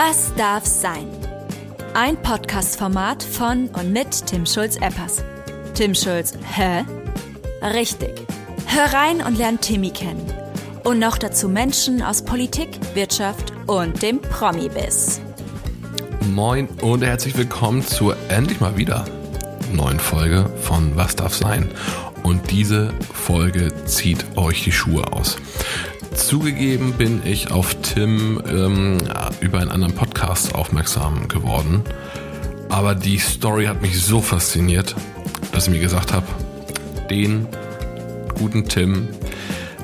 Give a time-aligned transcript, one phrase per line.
[0.00, 1.08] Was darf sein?
[1.92, 5.24] Ein Podcast-Format von und mit Tim Schulz-Eppers.
[5.74, 6.84] Tim Schulz, hä?
[7.62, 8.12] Richtig.
[8.66, 10.24] Hör rein und lern Timmy kennen.
[10.84, 15.20] Und noch dazu Menschen aus Politik, Wirtschaft und dem Promi-Biss.
[16.32, 19.04] Moin und herzlich willkommen zur endlich mal wieder
[19.72, 21.72] neuen Folge von Was darf sein?
[22.22, 25.38] Und diese Folge zieht euch die Schuhe aus.
[26.18, 28.98] Zugegeben bin ich auf Tim ähm,
[29.40, 31.82] über einen anderen Podcast aufmerksam geworden.
[32.68, 34.94] Aber die Story hat mich so fasziniert,
[35.52, 36.26] dass ich mir gesagt habe,
[37.08, 37.46] den
[38.38, 39.08] guten Tim,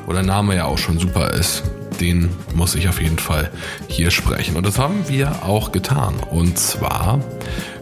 [0.04, 1.62] wo der Name ja auch schon super ist,
[2.00, 3.50] den muss ich auf jeden Fall
[3.88, 4.56] hier sprechen.
[4.56, 6.16] Und das haben wir auch getan.
[6.30, 7.20] Und zwar,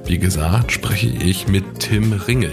[0.05, 2.53] wie gesagt, spreche ich mit Tim Ringel.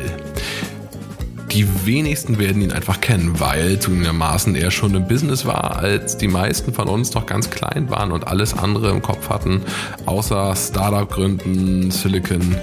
[1.52, 6.28] Die wenigsten werden ihn einfach kennen, weil zugegebenermaßen er schon im Business war, als die
[6.28, 9.64] meisten von uns doch ganz klein waren und alles andere im Kopf hatten,
[10.06, 12.56] außer Startup gründen, Silicon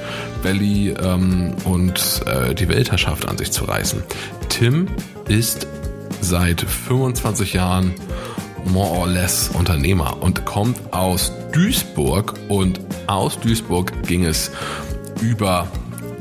[0.42, 4.04] Valley ähm, und äh, die Weltherrschaft an sich zu reißen.
[4.48, 4.86] Tim
[5.26, 5.66] ist
[6.20, 7.92] seit 25 Jahren
[8.66, 14.52] more or less Unternehmer und kommt aus Duisburg und aus Duisburg ging es
[15.20, 15.66] über,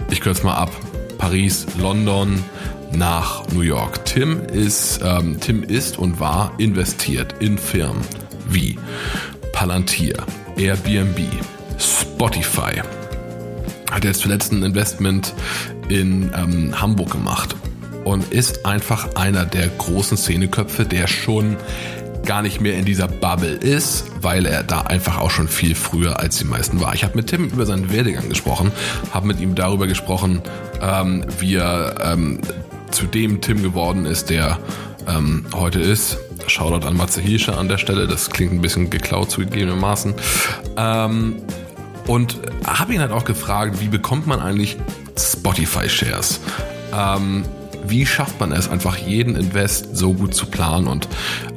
[0.10, 0.72] ich kürze mal ab,
[1.26, 2.44] Paris, London
[2.92, 4.06] nach New York.
[4.06, 8.04] Tim ist, ähm, Tim ist und war investiert in Firmen
[8.48, 8.78] wie
[9.52, 10.24] Palantir,
[10.56, 11.20] Airbnb,
[11.80, 12.84] Spotify.
[13.90, 15.34] Hat jetzt zuletzt ein Investment
[15.90, 17.56] in ähm, Hamburg gemacht
[18.04, 21.58] und ist einfach einer der großen Szeneköpfe, der schon
[22.26, 26.20] gar nicht mehr in dieser Bubble ist, weil er da einfach auch schon viel früher
[26.20, 26.94] als die meisten war.
[26.94, 28.72] Ich habe mit Tim über seinen Werdegang gesprochen,
[29.14, 30.42] habe mit ihm darüber gesprochen,
[30.82, 32.40] ähm, wie er ähm,
[32.92, 34.60] zu dem Tim geworden ist, der
[35.08, 36.18] ähm, heute ist.
[36.48, 40.14] Shoutout an Matze Hirscher an der Stelle, das klingt ein bisschen geklaut zugegebenermaßen.
[40.78, 41.36] Ähm,
[42.08, 44.78] und habe ihn halt auch gefragt, wie bekommt man eigentlich
[45.18, 46.40] Spotify-Shares?
[46.94, 47.44] Ähm,
[47.90, 51.08] wie schafft man es, einfach jeden Invest so gut zu planen und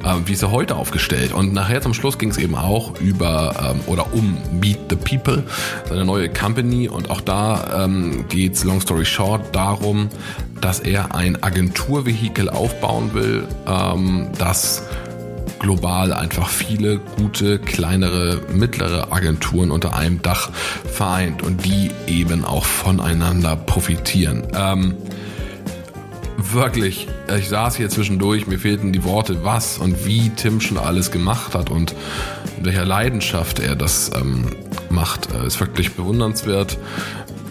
[0.03, 1.33] äh, wie ist er heute aufgestellt?
[1.33, 5.43] Und nachher zum Schluss ging es eben auch über ähm, oder um Meet the People,
[5.87, 6.87] seine neue Company.
[6.87, 10.09] Und auch da ähm, geht es, long story short, darum,
[10.61, 14.83] dass er ein Agenturvehikel aufbauen will, ähm, das
[15.59, 22.65] global einfach viele gute, kleinere, mittlere Agenturen unter einem Dach vereint und die eben auch
[22.65, 24.47] voneinander profitieren.
[24.55, 24.95] Ähm,
[26.53, 27.07] wirklich,
[27.37, 31.55] ich saß hier zwischendurch, mir fehlten die Worte, was und wie Tim schon alles gemacht
[31.55, 31.95] hat und
[32.57, 34.47] mit welcher Leidenschaft er das ähm,
[34.89, 36.77] macht, äh, ist wirklich bewundernswert.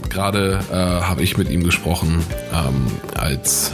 [0.08, 2.22] Gerade äh, habe ich mit ihm gesprochen,
[2.52, 3.72] ähm, als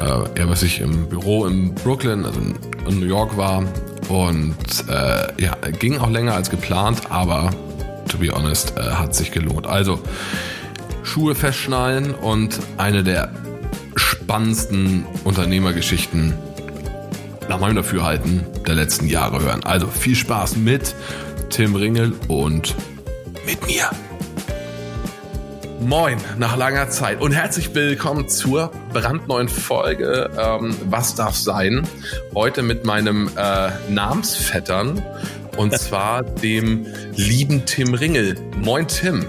[0.00, 2.40] äh, er was ich im Büro in Brooklyn, also
[2.88, 3.64] in New York war
[4.08, 4.56] und
[4.88, 7.50] äh, ja, ging auch länger als geplant, aber
[8.08, 9.66] to be honest, äh, hat sich gelohnt.
[9.66, 10.00] Also
[11.02, 13.30] Schuhe festschnallen und eine der
[13.98, 16.34] spannendsten Unternehmergeschichten
[17.48, 19.64] nach meinem Dafürhalten der letzten Jahre hören.
[19.64, 20.94] Also viel Spaß mit
[21.50, 22.74] Tim Ringel und
[23.46, 23.90] mit mir.
[25.80, 31.86] Moin, nach langer Zeit und herzlich willkommen zur brandneuen Folge ähm, Was darf sein?
[32.34, 35.02] Heute mit meinem äh, Namensvettern
[35.56, 38.34] und zwar dem lieben Tim Ringel.
[38.60, 39.24] Moin Tim.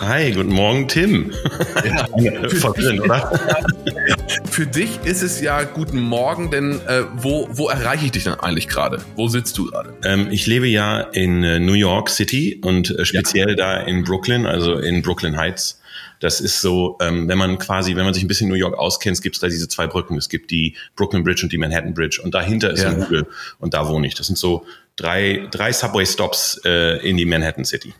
[0.00, 1.32] Hi, guten Morgen, Tim.
[1.84, 3.40] Ja, drin, oder?
[4.50, 8.40] Für dich ist es ja guten Morgen, denn äh, wo, wo erreiche ich dich dann
[8.40, 8.98] eigentlich gerade?
[9.16, 9.94] Wo sitzt du gerade?
[10.04, 13.56] Ähm, ich lebe ja in äh, New York City und äh, speziell ja.
[13.56, 15.80] da in Brooklyn, also in Brooklyn Heights.
[16.20, 19.20] Das ist so, ähm, wenn man quasi, wenn man sich ein bisschen New York auskennt,
[19.20, 20.16] gibt es da diese zwei Brücken.
[20.16, 22.90] Es gibt die Brooklyn Bridge und die Manhattan Bridge und dahinter ist ja.
[22.90, 23.26] ein Hügel
[23.58, 24.14] und da wohne ich.
[24.14, 24.64] Das sind so
[24.96, 27.92] drei, drei Subway-Stops äh, in die Manhattan City.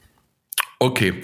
[0.79, 1.15] Okay.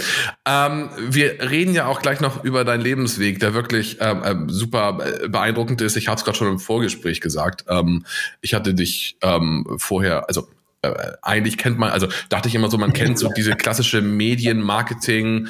[0.46, 4.92] Ähm, wir reden ja auch gleich noch über deinen Lebensweg, der wirklich ähm, äh, super
[5.28, 5.96] beeindruckend ist.
[5.96, 7.64] Ich hatte es gerade schon im Vorgespräch gesagt.
[7.68, 8.04] Ähm,
[8.40, 10.48] ich hatte dich ähm, vorher, also
[10.82, 15.48] äh, eigentlich kennt man, also dachte ich immer so, man kennt so diese klassische Medienmarketing,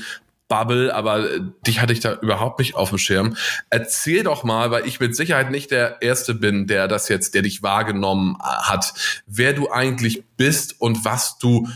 [0.48, 3.36] Bubble, aber dich hatte ich da überhaupt nicht auf dem Schirm.
[3.70, 7.42] Erzähl doch mal, weil ich mit Sicherheit nicht der Erste bin, der das jetzt, der
[7.42, 8.92] dich wahrgenommen hat,
[9.26, 11.68] wer du eigentlich bist und was du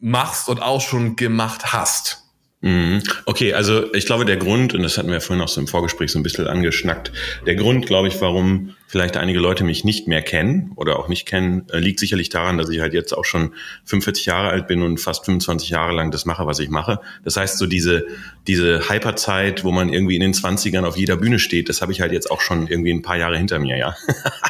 [0.00, 2.28] machst und auch schon gemacht hast.
[2.60, 3.04] Mhm.
[3.24, 6.10] Okay, also ich glaube, der Grund, und das hatten wir vorhin auch so im Vorgespräch
[6.10, 7.12] so ein bisschen angeschnackt,
[7.46, 11.24] der Grund, glaube ich, warum vielleicht einige Leute mich nicht mehr kennen oder auch nicht
[11.24, 13.52] kennen, äh, liegt sicherlich daran, dass ich halt jetzt auch schon
[13.84, 16.98] 45 Jahre alt bin und fast 25 Jahre lang das mache, was ich mache.
[17.22, 18.06] Das heißt, so diese,
[18.48, 22.00] diese Hyperzeit, wo man irgendwie in den 20ern auf jeder Bühne steht, das habe ich
[22.00, 23.94] halt jetzt auch schon irgendwie ein paar Jahre hinter mir, ja.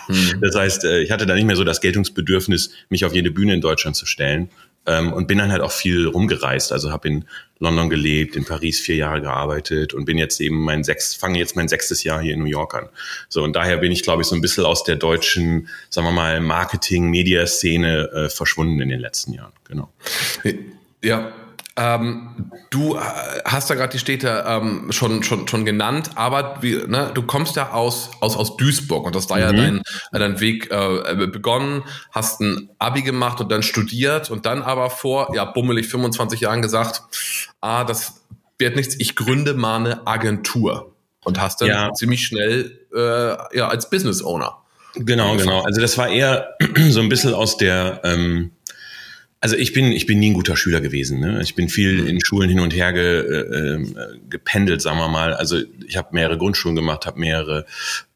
[0.08, 0.40] Mhm.
[0.40, 3.52] Das heißt, äh, ich hatte da nicht mehr so das Geltungsbedürfnis, mich auf jede Bühne
[3.52, 4.48] in Deutschland zu stellen
[4.88, 6.72] ähm, und bin dann halt auch viel rumgereist.
[6.72, 7.24] Also habe in
[7.60, 11.54] London gelebt, in Paris vier Jahre gearbeitet und bin jetzt eben mein sechs, fange jetzt
[11.54, 12.88] mein sechstes Jahr hier in New York an.
[13.28, 16.12] So und daher bin ich, glaube ich, so ein bisschen aus der deutschen, sagen wir
[16.12, 19.52] mal, Marketing-Media-Szene äh, verschwunden in den letzten Jahren.
[19.64, 19.92] Genau.
[21.02, 21.32] Ja,
[21.78, 23.00] ähm, du äh,
[23.44, 27.54] hast da gerade die Städte ähm, schon, schon, schon genannt, aber wie, ne, du kommst
[27.54, 29.42] ja aus, aus, aus Duisburg und das war mhm.
[29.42, 34.62] ja dein, dein Weg äh, begonnen, hast ein Abi gemacht und dann studiert und dann
[34.62, 37.02] aber vor, ja, bummelig 25 Jahren gesagt,
[37.60, 38.22] ah, das
[38.58, 41.92] wird nichts, ich gründe mal eine Agentur und hast dann ja.
[41.92, 44.56] ziemlich schnell äh, ja, als Business Owner.
[44.94, 45.62] Genau, genau.
[45.62, 46.56] Also das war eher
[46.88, 48.50] so ein bisschen aus der ähm,
[49.40, 51.20] also ich bin, ich bin nie ein guter Schüler gewesen.
[51.20, 51.40] Ne?
[51.42, 52.08] Ich bin viel mhm.
[52.08, 55.32] in Schulen hin und her ge, äh, äh, gependelt, sagen wir mal.
[55.32, 57.64] Also ich habe mehrere Grundschulen gemacht, habe mehrere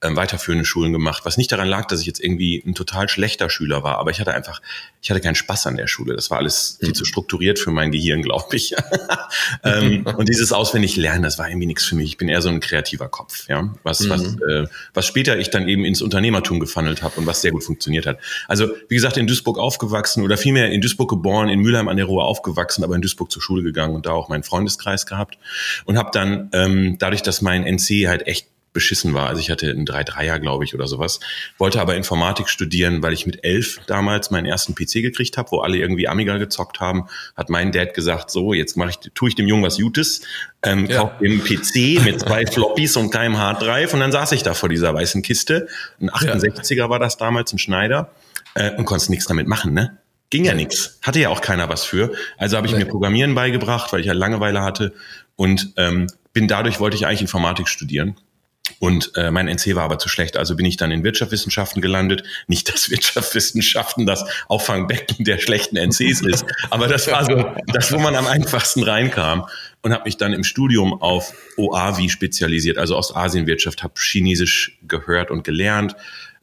[0.00, 3.48] äh, weiterführende Schulen gemacht, was nicht daran lag, dass ich jetzt irgendwie ein total schlechter
[3.48, 4.60] Schüler war, aber ich hatte einfach,
[5.00, 6.16] ich hatte keinen Spaß an der Schule.
[6.16, 6.94] Das war alles viel mhm.
[6.94, 8.74] zu strukturiert für mein Gehirn, glaube ich.
[9.64, 12.06] ähm, und dieses auswendig lernen, das war irgendwie nichts für mich.
[12.06, 14.10] Ich bin eher so ein kreativer Kopf, ja, was mhm.
[14.10, 17.62] was äh, was später ich dann eben ins Unternehmertum gefandelt habe und was sehr gut
[17.62, 18.18] funktioniert hat.
[18.48, 22.06] Also wie gesagt in Duisburg aufgewachsen oder vielmehr in Duisburg geboren, in Mülheim an der
[22.06, 25.38] Ruhr aufgewachsen, aber in Duisburg zur Schule gegangen und da auch meinen Freundeskreis gehabt
[25.84, 29.28] und habe dann ähm, dadurch, dass mein NC halt echt beschissen war.
[29.28, 31.20] Also ich hatte ein 3-3er, glaube ich, oder sowas.
[31.58, 35.60] Wollte aber Informatik studieren, weil ich mit elf damals meinen ersten PC gekriegt habe, wo
[35.60, 37.06] alle irgendwie Amiga gezockt haben.
[37.36, 40.22] Hat mein Dad gesagt, so, jetzt mache ich, tue ich dem Jungen was Gutes,
[40.62, 40.96] ähm, ja.
[40.96, 44.68] kauf dem PC mit zwei Floppies und keinem Harddrive und dann saß ich da vor
[44.68, 45.68] dieser weißen Kiste.
[46.00, 46.88] Ein 68er ja.
[46.88, 48.10] war das damals, ein Schneider.
[48.54, 49.98] Äh, und konntest nichts damit machen, ne?
[50.32, 50.98] Ging ja nichts.
[51.02, 52.14] Hatte ja auch keiner was für.
[52.38, 54.94] Also habe ich mir Programmieren beigebracht, weil ich ja Langeweile hatte.
[55.36, 58.16] Und ähm, bin dadurch wollte ich eigentlich Informatik studieren
[58.78, 62.22] und äh, mein NC war aber zu schlecht, also bin ich dann in Wirtschaftswissenschaften gelandet.
[62.46, 67.98] Nicht, dass Wirtschaftswissenschaften das Auffangbecken der schlechten NCs ist, aber das war so das, wo
[67.98, 69.46] man am einfachsten reinkam
[69.82, 75.44] und habe mich dann im Studium auf OAVI spezialisiert, also Ostasienwirtschaft, habe Chinesisch gehört und
[75.44, 75.94] gelernt,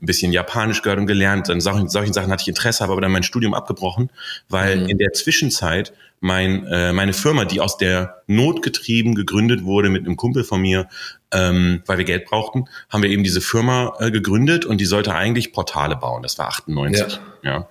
[0.01, 1.49] ein bisschen Japanisch gehört und gelernt.
[1.49, 4.09] Dann solchen, solchen Sachen hatte ich Interesse, habe aber dann mein Studium abgebrochen,
[4.47, 4.89] weil mhm.
[4.89, 10.05] in der Zwischenzeit mein, äh, meine Firma, die aus der Not getrieben gegründet wurde mit
[10.05, 10.87] einem Kumpel von mir,
[11.31, 15.15] ähm, weil wir Geld brauchten, haben wir eben diese Firma äh, gegründet und die sollte
[15.15, 16.23] eigentlich Portale bauen.
[16.23, 17.13] Das war 98.
[17.13, 17.19] Ja.
[17.43, 17.67] Ja.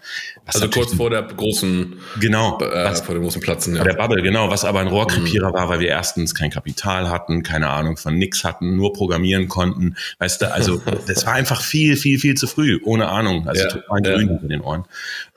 [0.46, 3.76] also kurz vor der großen genau äh, was, vor dem großen Platzen.
[3.76, 3.84] Ja.
[3.84, 4.50] Der Bubble, genau.
[4.50, 5.54] Was aber ein Rohrkrepierer mhm.
[5.54, 9.96] war, weil wir erstens kein Kapital hatten, keine Ahnung von nix hatten, nur programmieren konnten.
[10.18, 13.48] Weißt du, also das war einfach viel, viel, viel zu früh, ohne Ahnung.
[13.48, 13.68] Also ja.
[13.68, 14.38] total grün ja.
[14.42, 14.84] in den Ohren.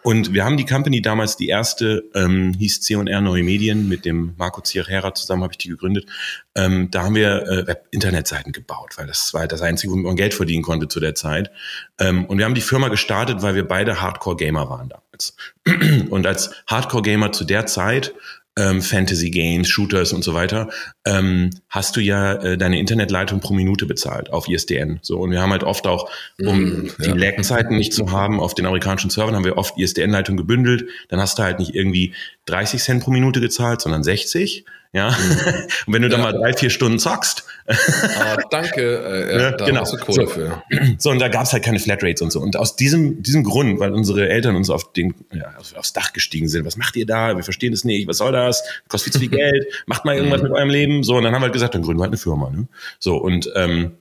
[0.04, 4.33] Und wir haben die Company damals, die erste ähm, hieß C&R Neue Medien, mit dem
[4.36, 6.07] Marco Zierhera zusammen habe ich die gegründet.
[6.56, 10.33] Ähm, da haben wir äh, Internetseiten gebaut, weil das war das Einzige, womit man Geld
[10.33, 11.51] verdienen konnte zu der Zeit.
[12.00, 15.35] Ähm, und wir haben die Firma gestartet, weil wir beide Hardcore-Gamer waren damals.
[16.09, 18.13] Und als Hardcore-Gamer zu der Zeit
[18.57, 20.69] ähm, Fantasy Games, Shooters und so weiter,
[21.06, 25.00] ähm, hast du ja äh, deine Internetleitung pro Minute bezahlt auf ISDN.
[25.01, 27.15] So und wir haben halt oft auch, um mm, die ja.
[27.15, 30.89] Lag-Zeiten nicht zu haben, auf den amerikanischen Servern haben wir oft ISDN-Leitung gebündelt.
[31.07, 32.13] Dann hast du halt nicht irgendwie
[32.45, 34.65] 30 Cent pro Minute gezahlt, sondern 60.
[34.91, 35.12] Ja.
[35.12, 35.38] Mhm.
[35.88, 36.18] Und wenn du ja.
[36.18, 37.45] dann mal drei, vier Stunden zockst.
[37.68, 39.81] Ah, danke, äh, ja, da genau.
[39.81, 40.34] hast du Kohle so.
[40.34, 40.63] für.
[40.98, 42.40] So, und da gab's halt keine Flatrates und so.
[42.40, 46.48] Und aus diesem, diesem Grund, weil unsere Eltern uns auf den, ja, aufs Dach gestiegen
[46.48, 47.36] sind, was macht ihr da?
[47.36, 48.63] Wir verstehen das nicht, was soll das?
[48.88, 50.50] Kostet viel zu viel Geld, macht mal irgendwas mhm.
[50.50, 51.04] mit eurem Leben.
[51.04, 52.50] So, und dann haben wir halt gesagt, dann gründen wir halt eine Firma.
[52.50, 52.68] Ne?
[53.00, 53.92] So, und ähm,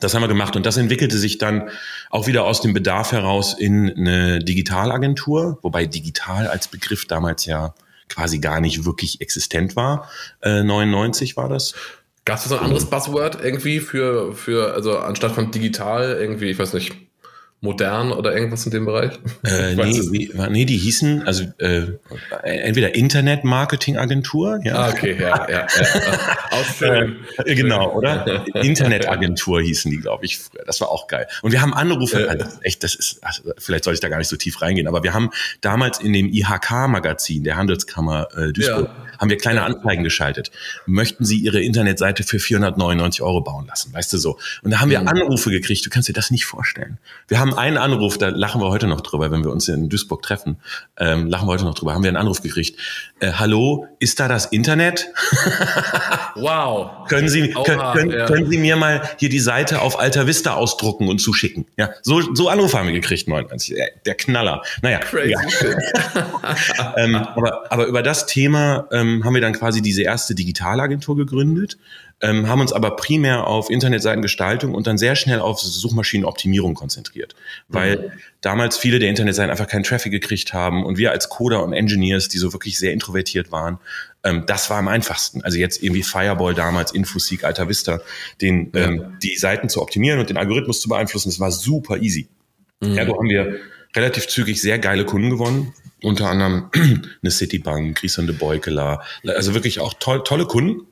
[0.00, 1.70] das haben wir gemacht und das entwickelte sich dann
[2.10, 7.74] auch wieder aus dem Bedarf heraus in eine Digitalagentur, wobei digital als Begriff damals ja
[8.08, 10.08] quasi gar nicht wirklich existent war.
[10.40, 11.74] Äh, 99 war das.
[12.28, 16.58] Gab es so ein anderes Buzzword irgendwie für, für, also anstatt von digital irgendwie, ich
[16.58, 17.07] weiß nicht,
[17.60, 19.12] modern oder irgendwas in dem Bereich?
[19.44, 21.86] Äh, nee, nee, die hießen, also äh,
[22.42, 24.76] entweder Internet-Marketing-Agentur, ja.
[24.76, 25.66] Ah, okay, ja, ja.
[25.66, 25.66] ja.
[26.50, 27.16] Ausführung.
[27.44, 28.44] äh, genau, oder?
[28.54, 30.62] Internet-Agentur hießen die, glaube ich, früher.
[30.66, 31.26] Das war auch geil.
[31.42, 34.18] Und wir haben Anrufe, äh, also echt, das ist, also, vielleicht soll ich da gar
[34.18, 38.88] nicht so tief reingehen, aber wir haben damals in dem IHK-Magazin der Handelskammer äh, Duisburg,
[38.88, 39.18] ja.
[39.18, 40.52] haben wir kleine Anzeigen geschaltet.
[40.86, 44.38] Möchten Sie Ihre Internetseite für 499 Euro bauen lassen, weißt du so?
[44.62, 45.08] Und da haben wir mhm.
[45.08, 46.98] Anrufe gekriegt, du kannst dir das nicht vorstellen.
[47.26, 49.88] Wir haben haben einen Anruf, da lachen wir heute noch drüber, wenn wir uns in
[49.88, 50.58] Duisburg treffen,
[50.98, 52.78] ähm, lachen wir heute noch drüber, haben wir einen Anruf gekriegt.
[53.20, 55.06] Äh, hallo, ist da das Internet?
[56.34, 57.08] wow.
[57.08, 58.26] können, Sie, Oha, können, können, ja.
[58.26, 61.66] können, Sie mir mal hier die Seite auf Alta Vista ausdrucken und zuschicken?
[61.76, 63.76] Ja, so, so Anruf haben wir gekriegt, 99.
[64.04, 64.62] Der Knaller.
[64.82, 64.98] Naja.
[64.98, 65.30] Crazy.
[65.30, 66.94] Ja.
[66.96, 71.78] ähm, aber, aber über das Thema ähm, haben wir dann quasi diese erste Digitalagentur gegründet,
[72.20, 77.36] ähm, haben uns aber primär auf Internetseitengestaltung und dann sehr schnell auf Suchmaschinenoptimierung konzentriert,
[77.68, 78.12] weil mhm.
[78.40, 82.28] damals viele der Internetseiten einfach keinen Traffic gekriegt haben und wir als Coder und Engineers,
[82.28, 83.78] die so wirklich sehr introvertiert waren,
[84.24, 85.42] ähm, das war am einfachsten.
[85.42, 88.00] Also jetzt irgendwie Fireball damals, Infoseek, Alta Vista,
[88.40, 88.86] den, ja.
[88.86, 92.28] ähm, die Seiten zu optimieren und den Algorithmus zu beeinflussen, das war super easy.
[92.80, 92.98] Mhm.
[92.98, 93.60] Ergo haben wir
[93.94, 95.72] relativ zügig sehr geile Kunden gewonnen.
[96.02, 96.70] Unter anderem
[97.22, 100.87] eine Citibank, Christian de Beukeler, also wirklich auch toll, tolle Kunden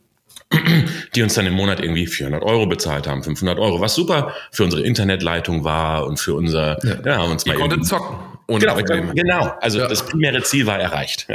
[1.15, 4.65] die uns dann im Monat irgendwie 400 Euro bezahlt haben, 500 Euro, was super für
[4.65, 8.17] unsere Internetleitung war und für unser, ja, ja haben uns mal konnten zocken.
[8.49, 9.12] Ohne genau, Probleme.
[9.12, 9.55] genau.
[9.61, 9.88] Also ja.
[9.88, 11.26] das primäre Ziel war erreicht.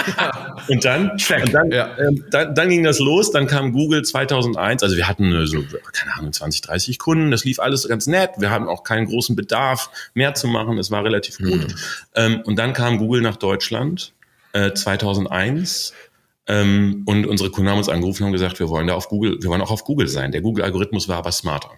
[0.68, 1.46] und dann, Check.
[1.46, 1.98] Und dann, ja.
[1.98, 3.32] ähm, dann, dann, ging das los.
[3.32, 4.84] Dann kam Google 2001.
[4.84, 7.32] Also wir hatten so, keine Ahnung, 20, 30 Kunden.
[7.32, 8.30] Das lief alles ganz nett.
[8.38, 10.78] Wir hatten auch keinen großen Bedarf, mehr zu machen.
[10.78, 11.50] Es war relativ gut.
[11.50, 11.74] Mhm.
[12.14, 14.12] Ähm, und dann kam Google nach Deutschland
[14.52, 15.92] äh, 2001
[16.46, 19.38] ähm, und unsere Kunden haben uns angerufen und haben gesagt, wir wollen da auf Google,
[19.40, 20.32] wir wollen auch auf Google sein.
[20.32, 21.70] Der Google-Algorithmus war aber smarter.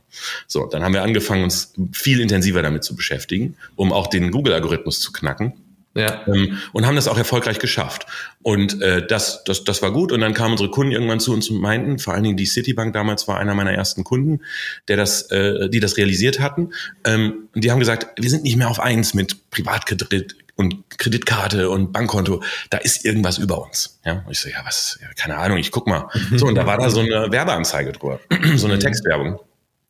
[0.46, 5.00] So, dann haben wir angefangen, uns viel intensiver damit zu beschäftigen, um auch den Google-Algorithmus
[5.00, 5.54] zu knacken.
[5.94, 6.26] Ja.
[6.26, 8.06] Ähm, und haben das auch erfolgreich geschafft.
[8.42, 10.12] Und äh, das, das, das war gut.
[10.12, 12.92] Und dann kamen unsere Kunden irgendwann zu uns und meinten, vor allen Dingen die Citibank
[12.92, 14.42] damals war einer meiner ersten Kunden,
[14.88, 16.70] der das, äh, die das realisiert hatten.
[17.04, 21.70] Ähm, und die haben gesagt, wir sind nicht mehr auf eins mit Privatkredit, und Kreditkarte
[21.70, 24.00] und Bankkonto, da ist irgendwas über uns.
[24.04, 26.08] Ja, und ich so, ja, was, ja, keine Ahnung, ich guck mal.
[26.34, 28.20] So, und da war da so eine Werbeanzeige drüber,
[28.56, 28.80] so eine mhm.
[28.80, 29.38] Textwerbung.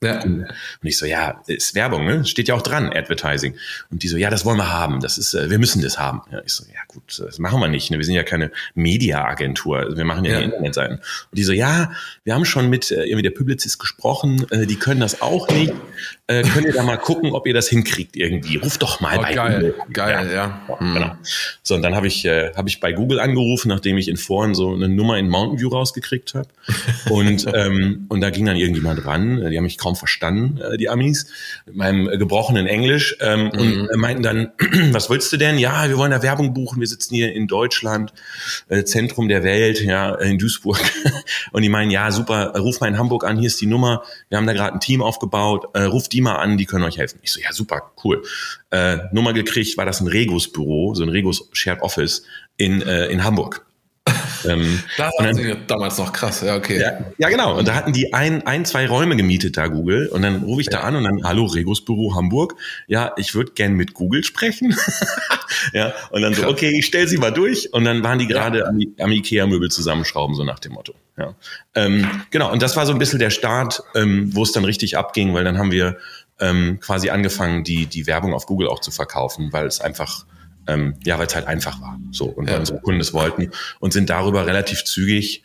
[0.03, 0.23] Ja.
[0.23, 0.47] Und
[0.83, 2.27] ich so, ja, ist Werbung, ne?
[2.27, 3.57] Steht ja auch dran, Advertising.
[3.91, 5.01] Und die so, ja, das wollen wir haben.
[5.01, 6.21] Das ist, äh, wir müssen das haben.
[6.31, 7.91] Ja, ich so, ja gut, das machen wir nicht.
[7.91, 7.97] Ne?
[7.97, 9.79] Wir sind ja keine Media-Agentur.
[9.79, 10.41] Also wir machen ja, ja.
[10.41, 10.99] Internetseiten.
[10.99, 11.93] Und die so, ja,
[12.25, 14.47] wir haben schon mit äh, irgendwie der Publicist gesprochen.
[14.51, 15.73] Äh, die können das auch nicht.
[16.29, 18.57] Äh, könnt ihr da mal gucken, ob ihr das hinkriegt irgendwie?
[18.57, 19.75] Ruft doch mal oh, bei geil, Google.
[19.93, 20.61] Geil, ja.
[20.69, 20.79] ja.
[20.81, 20.95] Hm.
[20.95, 21.13] Genau.
[21.63, 24.57] So, und dann habe ich, äh, hab ich bei Google angerufen, nachdem ich in Foren
[24.57, 26.49] so eine Nummer in Mountain View rausgekriegt habe.
[27.11, 29.49] Und, ähm, und da ging dann irgendjemand ran.
[29.49, 31.29] Die haben mich kaum verstanden, äh, die Amis,
[31.65, 33.51] mit meinem gebrochenen Englisch ähm, mhm.
[33.51, 34.51] und äh, meinten dann,
[34.91, 35.59] was willst du denn?
[35.59, 38.13] Ja, wir wollen da Werbung buchen, wir sitzen hier in Deutschland,
[38.69, 40.81] äh, Zentrum der Welt, ja, in Duisburg.
[41.53, 44.39] und die meinen, ja, super, ruf mal in Hamburg an, hier ist die Nummer, wir
[44.39, 47.19] haben da gerade ein Team aufgebaut, äh, ruf die mal an, die können euch helfen.
[47.23, 48.23] Ich so, ja, super, cool.
[48.71, 52.25] Äh, Nummer gekriegt, war das ein Regus-Büro, so ein Regus Shared Office
[52.57, 53.66] in, äh, in Hamburg.
[54.47, 56.81] Ähm, das war damals noch krass, ja, okay.
[56.81, 57.59] Ja, ja, genau.
[57.59, 60.09] Und da hatten die ein, ein, zwei Räume gemietet da, Google.
[60.09, 60.79] Und dann rufe ich ja.
[60.79, 62.55] da an und dann, hallo, Regos Büro Hamburg.
[62.87, 64.77] Ja, ich würde gern mit Google sprechen.
[65.73, 67.73] ja, und dann so, okay, ich stell sie mal durch.
[67.73, 68.67] Und dann waren die gerade ja.
[68.67, 70.95] am, am Ikea-Möbel zusammenschrauben, so nach dem Motto.
[71.19, 71.35] Ja.
[71.75, 74.97] Ähm, genau, und das war so ein bisschen der Start, ähm, wo es dann richtig
[74.97, 75.97] abging, weil dann haben wir
[76.41, 80.27] ähm, quasi angefangen, die, die Werbung auf Google auch zu verkaufen, weil es einfach
[80.67, 81.99] ähm, ja, weil es halt einfach war.
[82.11, 85.43] So und weil unsere Kunden es wollten und sind darüber relativ zügig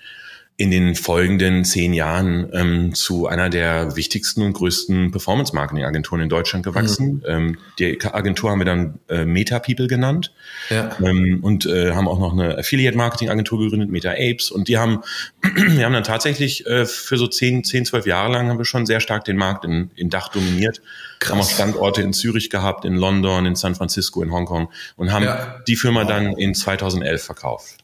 [0.62, 6.64] in den folgenden zehn Jahren ähm, zu einer der wichtigsten und größten Performance-Marketing-Agenturen in Deutschland
[6.64, 7.14] gewachsen.
[7.14, 7.24] Mhm.
[7.26, 10.32] Ähm, die Agentur haben wir dann äh, Meta People genannt
[10.70, 10.96] ja.
[11.04, 14.52] ähm, und äh, haben auch noch eine Affiliate-Marketing-Agentur gegründet, Meta Apes.
[14.52, 15.02] Und die haben,
[15.42, 18.86] wir haben dann tatsächlich äh, für so zehn, zehn, zwölf Jahre lang haben wir schon
[18.86, 20.84] sehr stark den Markt in, in Dach dominiert.
[21.18, 21.32] Krass.
[21.32, 25.26] Haben auch Standorte in Zürich gehabt, in London, in San Francisco, in Hongkong und haben
[25.26, 25.60] ja.
[25.68, 27.81] die Firma dann in 2011 verkauft.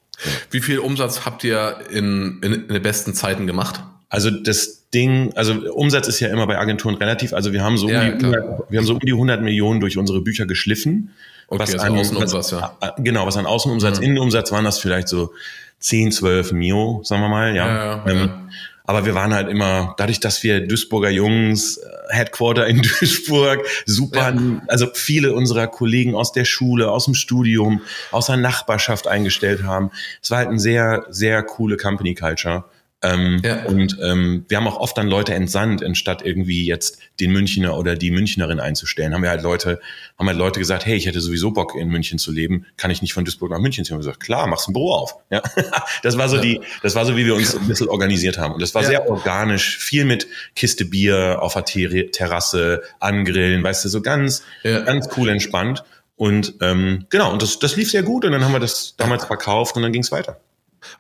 [0.52, 3.84] Wie viel Umsatz habt ihr in, in, in den besten Zeiten gemacht?
[4.10, 7.34] Also das Ding, also Umsatz ist ja immer bei Agenturen relativ.
[7.34, 9.80] Also wir haben so, ja, um, die 100, wir haben so um die 100 Millionen
[9.80, 11.12] durch unsere Bücher geschliffen.
[11.50, 12.96] Okay, was also an, Außenumsatz, was, ja.
[12.98, 14.06] Genau, was an Außenumsatz, mhm.
[14.06, 15.34] Innenumsatz waren das vielleicht so
[15.80, 17.68] 10, 12 Mio, sagen wir mal, ja.
[17.68, 18.50] ja, ja, ähm, ja.
[18.88, 24.34] Aber wir waren halt immer, dadurch, dass wir Duisburger Jungs, äh, Headquarter in Duisburg, super,
[24.34, 24.62] ja.
[24.68, 29.92] also viele unserer Kollegen aus der Schule, aus dem Studium, aus der Nachbarschaft eingestellt haben.
[30.24, 32.64] Es war halt ein sehr, sehr coole Company Culture.
[33.04, 33.64] Ähm, ja.
[33.66, 37.96] Und ähm, wir haben auch oft dann Leute entsandt, anstatt irgendwie jetzt den Münchner oder
[37.96, 39.80] die Münchnerin einzustellen, haben wir halt Leute,
[40.18, 43.04] haben halt Leute gesagt, hey, ich hätte sowieso Bock in München zu leben, kann ich
[43.04, 43.96] nicht von Duisburg nach München ziehen?
[43.96, 45.16] Und wir gesagt, klar, machst ein Büro auf.
[45.30, 45.42] Ja,
[46.04, 46.42] das war so ja.
[46.42, 48.54] die, das war so, wie wir uns ein bisschen organisiert haben.
[48.54, 48.88] Und das war ja.
[48.88, 50.26] sehr organisch, viel mit
[50.56, 55.84] Kiste Bier auf der Terrasse, angrillen, weißt du, so ganz, ganz cool entspannt.
[56.16, 59.26] Und ähm, genau, und das, das lief sehr gut und dann haben wir das damals
[59.26, 60.40] verkauft und dann ging es weiter.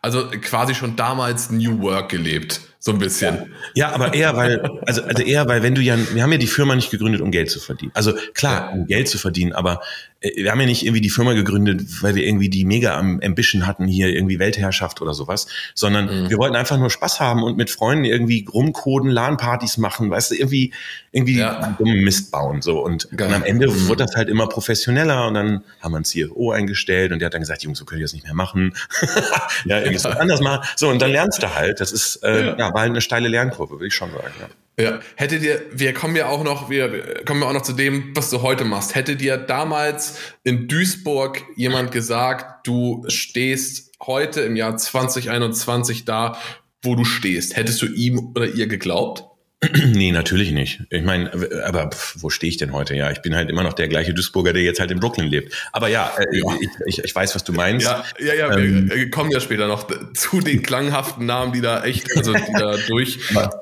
[0.01, 2.61] Also quasi schon damals New Work gelebt.
[2.79, 3.53] So ein bisschen.
[3.73, 6.47] Ja, aber eher, weil, also, also eher, weil wenn du ja, wir haben ja die
[6.47, 7.91] Firma nicht gegründet, um Geld zu verdienen.
[7.95, 9.81] Also klar, um Geld zu verdienen, aber
[10.21, 13.65] äh, wir haben ja nicht irgendwie die Firma gegründet, weil wir irgendwie die mega Ambition
[13.65, 16.29] hatten, hier irgendwie Weltherrschaft oder sowas, sondern mhm.
[16.29, 20.35] wir wollten einfach nur Spaß haben und mit Freunden irgendwie rumcoden, LAN-Partys machen, weißt du,
[20.35, 20.73] irgendwie,
[21.11, 21.75] irgendwie ja.
[21.77, 22.79] dummen Mist bauen, so.
[22.79, 23.87] Und, und am Ende mhm.
[23.87, 27.33] wurde das halt immer professioneller und dann haben wir einen CFO eingestellt und der hat
[27.33, 28.73] dann gesagt, Jungs, so könnt ihr das nicht mehr machen.
[29.65, 30.11] ja, irgendwie ja.
[30.11, 30.67] anders machen.
[30.75, 31.79] So, und dann lernst du halt.
[31.79, 32.57] Das ist, äh, ja.
[32.57, 34.47] ja, war halt eine steile Lernkurve, würde ich schon sagen, ja.
[34.79, 38.15] Ja, hättet ihr, wir kommen ja auch noch, wir kommen ja auch noch zu dem,
[38.15, 38.93] was du heute machst.
[38.93, 46.37] Hätte dir damals in Duisburg jemand gesagt, du stehst heute im Jahr 2021 da,
[46.83, 49.25] wo du stehst, hättest du ihm oder ihr geglaubt?
[49.87, 50.83] Nee, natürlich nicht.
[50.89, 51.31] Ich meine,
[51.65, 52.95] aber wo stehe ich denn heute?
[52.95, 55.53] Ja, ich bin halt immer noch der gleiche Duisburger, der jetzt halt in Brooklyn lebt.
[55.71, 56.55] Aber ja, äh, ja.
[56.59, 57.85] Ich, ich, ich, weiß, was du meinst.
[57.85, 61.83] Ja, ja, ja ähm, wir kommen ja später noch zu den klanghaften Namen, die da
[61.83, 63.19] echt, also die da durch,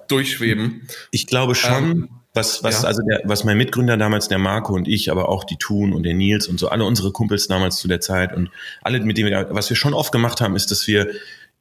[0.10, 0.88] durchschweben.
[1.12, 2.88] Ich glaube schon, ähm, was, was, ja.
[2.90, 6.04] also der, was mein Mitgründer damals, der Marco und ich, aber auch die Thun und
[6.04, 8.50] der Nils und so, alle unsere Kumpels damals zu der Zeit und
[8.82, 11.08] alle, mit denen wir, was wir schon oft gemacht haben, ist, dass wir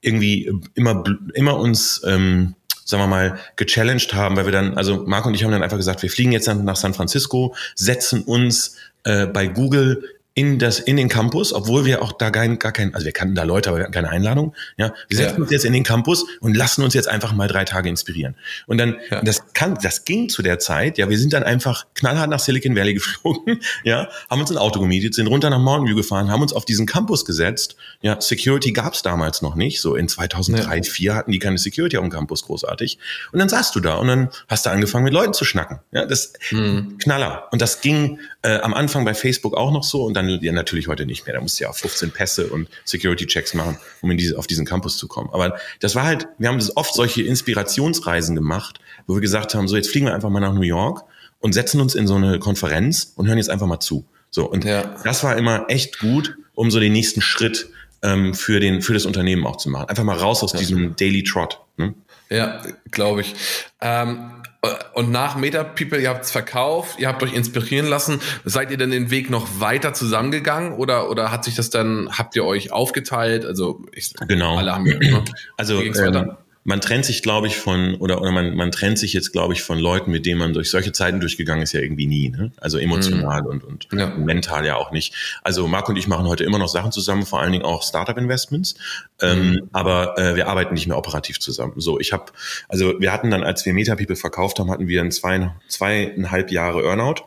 [0.00, 5.28] irgendwie immer, immer uns, ähm, sagen wir mal, gechallenged haben, weil wir dann, also Marco
[5.28, 9.26] und ich haben dann einfach gesagt, wir fliegen jetzt nach San Francisco, setzen uns äh,
[9.26, 10.02] bei Google
[10.36, 13.36] in das in den Campus, obwohl wir auch da kein, gar kein, also wir kannten
[13.36, 14.52] da Leute, aber wir hatten keine Einladung.
[14.76, 15.42] Ja, wir setzen ja.
[15.42, 18.34] uns jetzt in den Campus und lassen uns jetzt einfach mal drei Tage inspirieren.
[18.66, 19.22] Und dann ja.
[19.22, 20.98] das kann, das ging zu der Zeit.
[20.98, 23.60] Ja, wir sind dann einfach knallhart nach Silicon Valley geflogen.
[23.84, 26.64] Ja, haben uns ein Auto gemietet, sind runter nach Mountain View gefahren, haben uns auf
[26.64, 27.76] diesen Campus gesetzt.
[28.02, 29.80] Ja, Security gab's damals noch nicht.
[29.80, 30.64] So in 2003, ja.
[30.64, 32.98] 2004 hatten die keine Security auf dem Campus großartig.
[33.30, 35.78] Und dann saßt du da und dann hast du angefangen mit Leuten zu schnacken.
[35.92, 36.98] Ja, das mhm.
[36.98, 37.48] Knaller.
[37.52, 40.88] Und das ging äh, am Anfang bei Facebook auch noch so und dann ja natürlich
[40.88, 41.34] heute nicht mehr.
[41.34, 44.66] Da musst du ja auch 15 Pässe und Security-Checks machen, um in diese, auf diesen
[44.66, 45.30] Campus zu kommen.
[45.32, 49.68] Aber das war halt, wir haben das oft solche Inspirationsreisen gemacht, wo wir gesagt haben,
[49.68, 51.04] so jetzt fliegen wir einfach mal nach New York
[51.40, 54.06] und setzen uns in so eine Konferenz und hören jetzt einfach mal zu.
[54.30, 54.96] So, und ja.
[55.04, 57.68] das war immer echt gut, um so den nächsten Schritt
[58.02, 59.88] ähm, für, den, für das Unternehmen auch zu machen.
[59.88, 60.58] Einfach mal raus aus ja.
[60.58, 61.60] diesem Daily Trot.
[61.76, 61.94] Ne?
[62.30, 63.34] Ja, glaube ich.
[63.80, 64.42] Ähm,
[64.94, 68.20] und nach Meta People, ihr habt es verkauft, ihr habt euch inspirieren lassen.
[68.44, 72.36] Seid ihr denn den Weg noch weiter zusammengegangen oder, oder hat sich das dann, habt
[72.36, 73.44] ihr euch aufgeteilt?
[73.44, 74.56] Also ich, genau.
[74.56, 75.24] alle haben ne?
[75.56, 79.32] Also ähm, man trennt sich, glaube ich, von, oder, oder man, man trennt sich jetzt,
[79.32, 82.30] glaube ich, von Leuten, mit denen man durch solche Zeiten durchgegangen ist, ja irgendwie nie.
[82.30, 82.52] Ne?
[82.56, 83.48] Also emotional mhm.
[83.48, 84.06] und, und ja.
[84.16, 85.14] mental ja auch nicht.
[85.42, 88.76] Also Marc und ich machen heute immer noch Sachen zusammen, vor allen Dingen auch Startup-Investments.
[89.20, 89.68] Ähm, mhm.
[89.72, 91.74] aber äh, wir arbeiten nicht mehr operativ zusammen.
[91.76, 92.32] So, ich habe,
[92.68, 96.82] also wir hatten dann, als wir MetaPeople verkauft haben, hatten wir ein zwei, zweieinhalb Jahre
[96.82, 97.26] Earnout.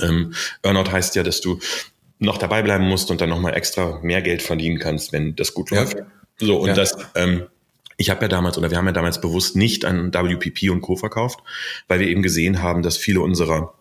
[0.00, 1.60] Ähm, Earnout heißt ja, dass du
[2.18, 5.70] noch dabei bleiben musst und dann nochmal extra mehr Geld verdienen kannst, wenn das gut
[5.70, 5.98] läuft.
[5.98, 6.06] Ja.
[6.38, 6.74] So, und ja.
[6.74, 7.46] das ähm,
[7.96, 10.96] ich habe ja damals oder wir haben ja damals bewusst nicht an WPP und Co.
[10.96, 11.40] verkauft,
[11.88, 13.74] weil wir eben gesehen haben, dass viele unserer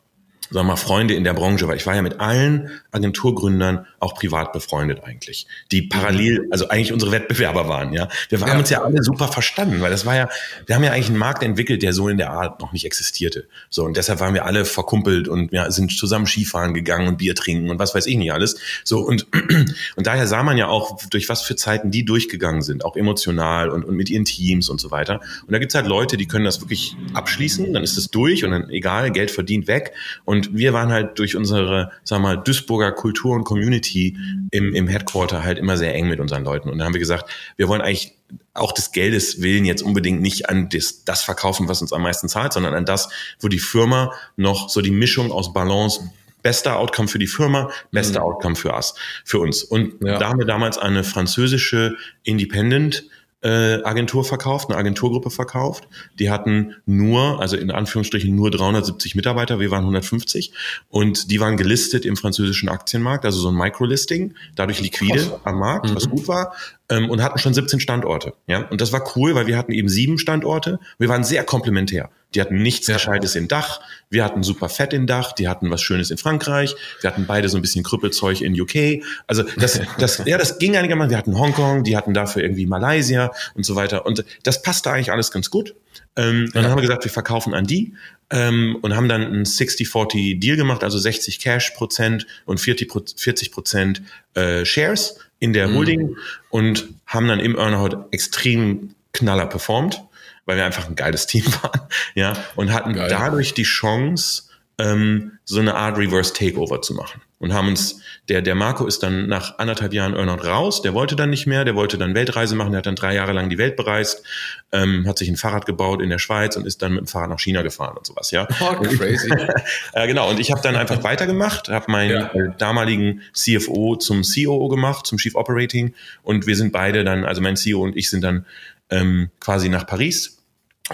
[0.52, 4.16] sagen wir mal, Freunde in der Branche, weil ich war ja mit allen Agenturgründern auch
[4.16, 8.08] privat befreundet eigentlich, die parallel, also eigentlich unsere Wettbewerber waren, ja.
[8.30, 8.58] Wir haben ja.
[8.58, 10.30] uns ja alle super verstanden, weil das war ja,
[10.66, 13.48] wir haben ja eigentlich einen Markt entwickelt, der so in der Art noch nicht existierte.
[13.70, 17.36] So, und deshalb waren wir alle verkumpelt und ja, sind zusammen Skifahren gegangen und Bier
[17.36, 18.58] trinken und was weiß ich nicht alles.
[18.84, 19.28] So, und,
[19.96, 23.70] und daher sah man ja auch, durch was für Zeiten die durchgegangen sind, auch emotional
[23.70, 25.20] und, und mit ihren Teams und so weiter.
[25.46, 28.52] Und da gibt's halt Leute, die können das wirklich abschließen, dann ist es durch und
[28.52, 29.94] dann egal, Geld verdient weg.
[30.26, 35.44] Und wir waren halt durch unsere, sag mal, Duisburger Kultur und Community im, im Headquarter
[35.44, 36.70] halt immer sehr eng mit unseren Leuten.
[36.70, 38.14] Und da haben wir gesagt, wir wollen eigentlich
[38.54, 42.28] auch des Geldes willen jetzt unbedingt nicht an das, das verkaufen, was uns am meisten
[42.30, 46.10] zahlt, sondern an das, wo die Firma noch so die Mischung aus Balance
[46.42, 48.26] bester Outcome für die Firma, bester mhm.
[48.28, 49.64] Outcome für us, für uns.
[49.64, 50.20] Und ja.
[50.20, 53.06] da haben wir damals eine französische Independent
[53.46, 55.88] äh, Agentur verkauft, eine Agenturgruppe verkauft.
[56.18, 60.52] Die hatten nur, also in Anführungsstrichen nur 370 Mitarbeiter, wir waren 150
[60.90, 65.90] und die waren gelistet im französischen Aktienmarkt, also so ein Microlisting, dadurch liquide am Markt,
[65.90, 65.96] mhm.
[65.96, 66.56] was gut war
[66.90, 68.34] ähm, und hatten schon 17 Standorte.
[68.48, 70.80] Ja, und das war cool, weil wir hatten eben sieben Standorte.
[70.98, 72.10] Wir waren sehr komplementär.
[72.34, 72.96] Die hatten nichts ja.
[72.96, 73.80] Gescheites im Dach.
[74.10, 75.32] Wir hatten super Fett im Dach.
[75.34, 76.76] Die hatten was Schönes in Frankreich.
[77.02, 79.04] Wir hatten beide so ein bisschen Krüppelzeug in UK.
[79.28, 81.10] Also das, das, ja, das ging einigermaßen.
[81.10, 84.06] Wir hatten Hongkong, die hatten dafür irgendwie Malaysia und so weiter.
[84.06, 85.76] Und das passte eigentlich alles ganz gut.
[86.16, 86.62] Ähm, ja.
[86.62, 87.94] Dann haben wir gesagt, wir verkaufen an die
[88.30, 94.02] ähm, und haben dann einen 60-40 Deal gemacht, also 60 Cash Prozent und 40 Prozent
[94.34, 95.76] äh, Shares in der mhm.
[95.76, 96.18] Holding mhm.
[96.50, 100.02] und haben dann im Earnout extrem knaller performt,
[100.46, 101.82] weil wir einfach ein geiles Team waren,
[102.14, 103.10] ja, und hatten Geil.
[103.10, 104.44] dadurch die Chance,
[104.78, 107.22] ähm, so eine Art Reverse Takeover zu machen.
[107.38, 111.16] und haben uns, der, der Marco ist dann nach anderthalb Jahren Earnout raus, der wollte
[111.16, 113.58] dann nicht mehr, der wollte dann Weltreise machen, der hat dann drei Jahre lang die
[113.58, 114.24] Welt bereist,
[114.72, 117.30] ähm, hat sich ein Fahrrad gebaut in der Schweiz und ist dann mit dem Fahrrad
[117.30, 118.48] nach China gefahren und sowas, ja.
[118.60, 119.32] Oh, crazy.
[119.94, 122.32] äh, genau, und ich habe dann einfach weitergemacht, habe meinen ja.
[122.34, 127.42] äh, damaligen CFO zum COO gemacht, zum Chief Operating und wir sind beide dann, also
[127.42, 128.46] mein CEO und ich sind dann
[128.90, 130.35] ähm, quasi nach Paris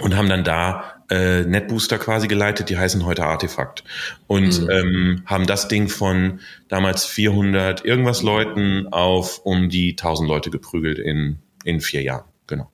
[0.00, 3.84] und haben dann da äh, NetBooster quasi geleitet, die heißen heute Artefakt
[4.26, 4.70] und mhm.
[4.70, 10.98] ähm, haben das Ding von damals 400 irgendwas Leuten auf um die 1000 Leute geprügelt
[10.98, 12.24] in, in vier Jahren.
[12.46, 12.70] Genau.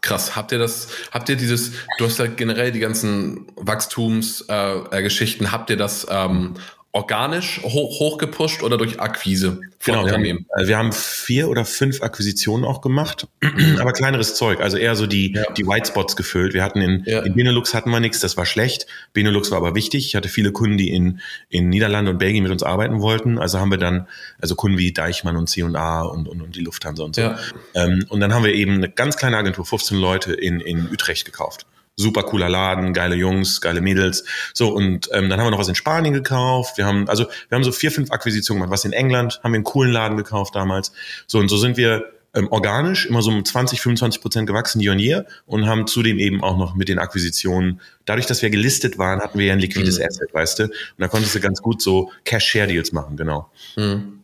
[0.00, 0.36] Krass.
[0.36, 5.70] Habt ihr das, habt ihr dieses, du hast ja generell die ganzen Wachstumsgeschichten, äh, habt
[5.70, 6.54] ihr das ähm,
[6.96, 10.46] organisch hoch, hochgepusht oder durch Akquise von genau, Unternehmen?
[10.48, 13.28] Wir haben, wir haben vier oder fünf Akquisitionen auch gemacht,
[13.78, 15.44] aber kleineres Zeug, also eher so die, ja.
[15.52, 16.54] die White Spots gefüllt.
[16.54, 17.20] Wir hatten in, ja.
[17.20, 18.86] in Benelux hatten wir nichts, das war schlecht.
[19.12, 20.06] Benelux war aber wichtig.
[20.06, 23.38] Ich hatte viele Kunden, die in, in Niederlande und Belgien mit uns arbeiten wollten.
[23.38, 24.08] Also haben wir dann,
[24.40, 27.20] also Kunden wie Deichmann und C&A und, und, und die Lufthansa und so.
[27.20, 27.38] Ja.
[27.74, 31.26] Ähm, und dann haben wir eben eine ganz kleine Agentur, 15 Leute in, in Utrecht
[31.26, 34.24] gekauft super cooler Laden, geile Jungs, geile Mädels.
[34.52, 36.76] So, und ähm, dann haben wir noch was in Spanien gekauft.
[36.76, 38.72] Wir haben, also wir haben so vier, fünf Akquisitionen gemacht.
[38.72, 40.92] Was in England, haben wir einen coolen Laden gekauft damals.
[41.26, 44.92] So, und so sind wir ähm, organisch immer so um 20, 25 Prozent gewachsen year
[44.92, 48.98] on year und haben zudem eben auch noch mit den Akquisitionen, dadurch, dass wir gelistet
[48.98, 50.04] waren, hatten wir ja ein liquides mhm.
[50.04, 50.64] Asset, weißt du?
[50.64, 53.50] Und da konntest du ganz gut so Cash-Share-Deals machen, genau.
[53.76, 54.20] Mhm.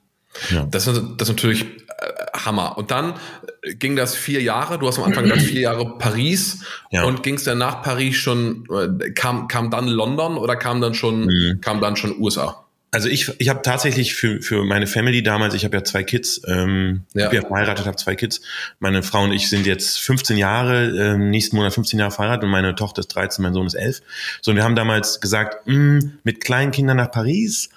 [0.51, 0.67] Ja.
[0.71, 2.79] Das, das ist natürlich äh, Hammer.
[2.79, 3.15] Und dann
[3.63, 4.79] äh, ging das vier Jahre.
[4.79, 6.65] Du hast am Anfang gesagt, vier Jahre Paris.
[6.91, 7.05] Ja.
[7.05, 10.95] Und ging es dann nach Paris schon, äh, kam, kam dann London oder kam dann
[10.95, 11.61] schon, mhm.
[11.61, 12.63] kam dann schon USA?
[12.95, 16.43] Also ich, ich habe tatsächlich für, für meine Family damals, ich habe ja zwei Kids,
[16.47, 17.31] ähm, ja.
[17.31, 18.43] bin ja verheiratet, habe zwei Kids.
[18.81, 22.51] Meine Frau und ich sind jetzt 15 Jahre, äh, nächsten Monat 15 Jahre verheiratet und
[22.51, 24.03] meine Tochter ist 13, mein Sohn ist 11.
[24.43, 27.71] So, und wir haben damals gesagt, mh, mm, mit kleinen Kindern nach Paris,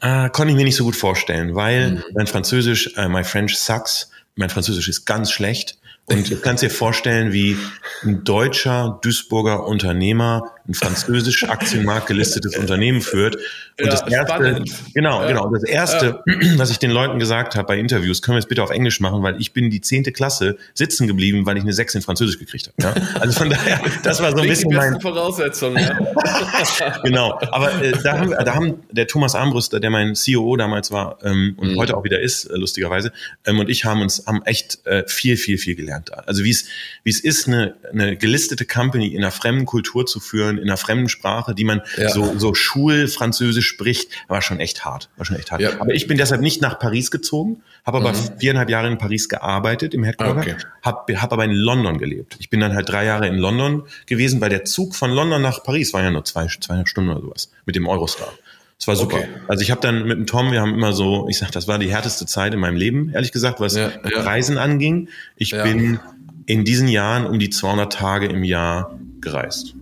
[0.00, 2.04] äh, konnte ich mir nicht so gut vorstellen, weil mhm.
[2.14, 5.78] mein Französisch, äh, my French sucks, mein Französisch ist ganz schlecht.
[6.10, 7.56] Und du kannst dir vorstellen, wie
[8.02, 13.36] ein deutscher Duisburger Unternehmer ein französisch Aktienmarkt gelistetes Unternehmen führt.
[13.36, 14.72] Und ja, das erste, spannend.
[14.94, 15.28] genau, ja.
[15.28, 16.34] genau, das erste, ja.
[16.56, 19.22] was ich den Leuten gesagt habe bei Interviews, können wir es bitte auf Englisch machen,
[19.22, 22.72] weil ich bin die zehnte Klasse sitzen geblieben, weil ich eine Sechs in Französisch gekriegt
[22.82, 23.00] habe.
[23.18, 25.76] Also von daher, das war so ein bisschen mein Voraussetzung.
[25.76, 25.98] Ja.
[27.02, 31.18] genau, aber äh, da, haben, da haben der Thomas Armbrüster, der mein COO damals war
[31.22, 31.78] ähm, und mhm.
[31.78, 33.12] heute auch wieder ist, äh, lustigerweise,
[33.44, 35.99] ähm, und ich haben uns haben echt äh, viel, viel, viel gelernt.
[36.26, 36.66] Also wie es
[37.04, 40.76] wie es ist, eine, eine gelistete Company in einer fremden Kultur zu führen in einer
[40.76, 42.10] fremden Sprache, die man ja.
[42.10, 45.10] so, so Schulfranzösisch spricht, war schon echt hart.
[45.16, 45.60] War schon echt hart.
[45.60, 45.80] Ja.
[45.80, 48.38] Aber ich bin deshalb nicht nach Paris gezogen, habe aber mhm.
[48.38, 50.56] viereinhalb Jahre in Paris gearbeitet im Headquarter, okay.
[50.82, 52.36] habe hab aber in London gelebt.
[52.38, 55.62] Ich bin dann halt drei Jahre in London gewesen, weil der Zug von London nach
[55.62, 58.32] Paris war ja nur zwei, zweieinhalb Stunden oder sowas mit dem Eurostar.
[58.80, 59.18] Das war super.
[59.18, 59.28] Okay.
[59.46, 61.78] Also ich habe dann mit dem Tom, wir haben immer so, ich sag, das war
[61.78, 64.22] die härteste Zeit in meinem Leben, ehrlich gesagt, was ja, ja.
[64.22, 65.10] Reisen anging.
[65.36, 65.62] Ich ja.
[65.62, 66.00] bin
[66.46, 69.74] in diesen Jahren um die 200 Tage im Jahr gereist.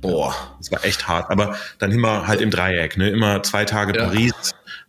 [0.00, 1.30] Boah, das war echt hart.
[1.30, 3.10] Aber dann immer halt im Dreieck, ne?
[3.10, 3.92] Immer zwei Tage.
[3.92, 4.32] Paris,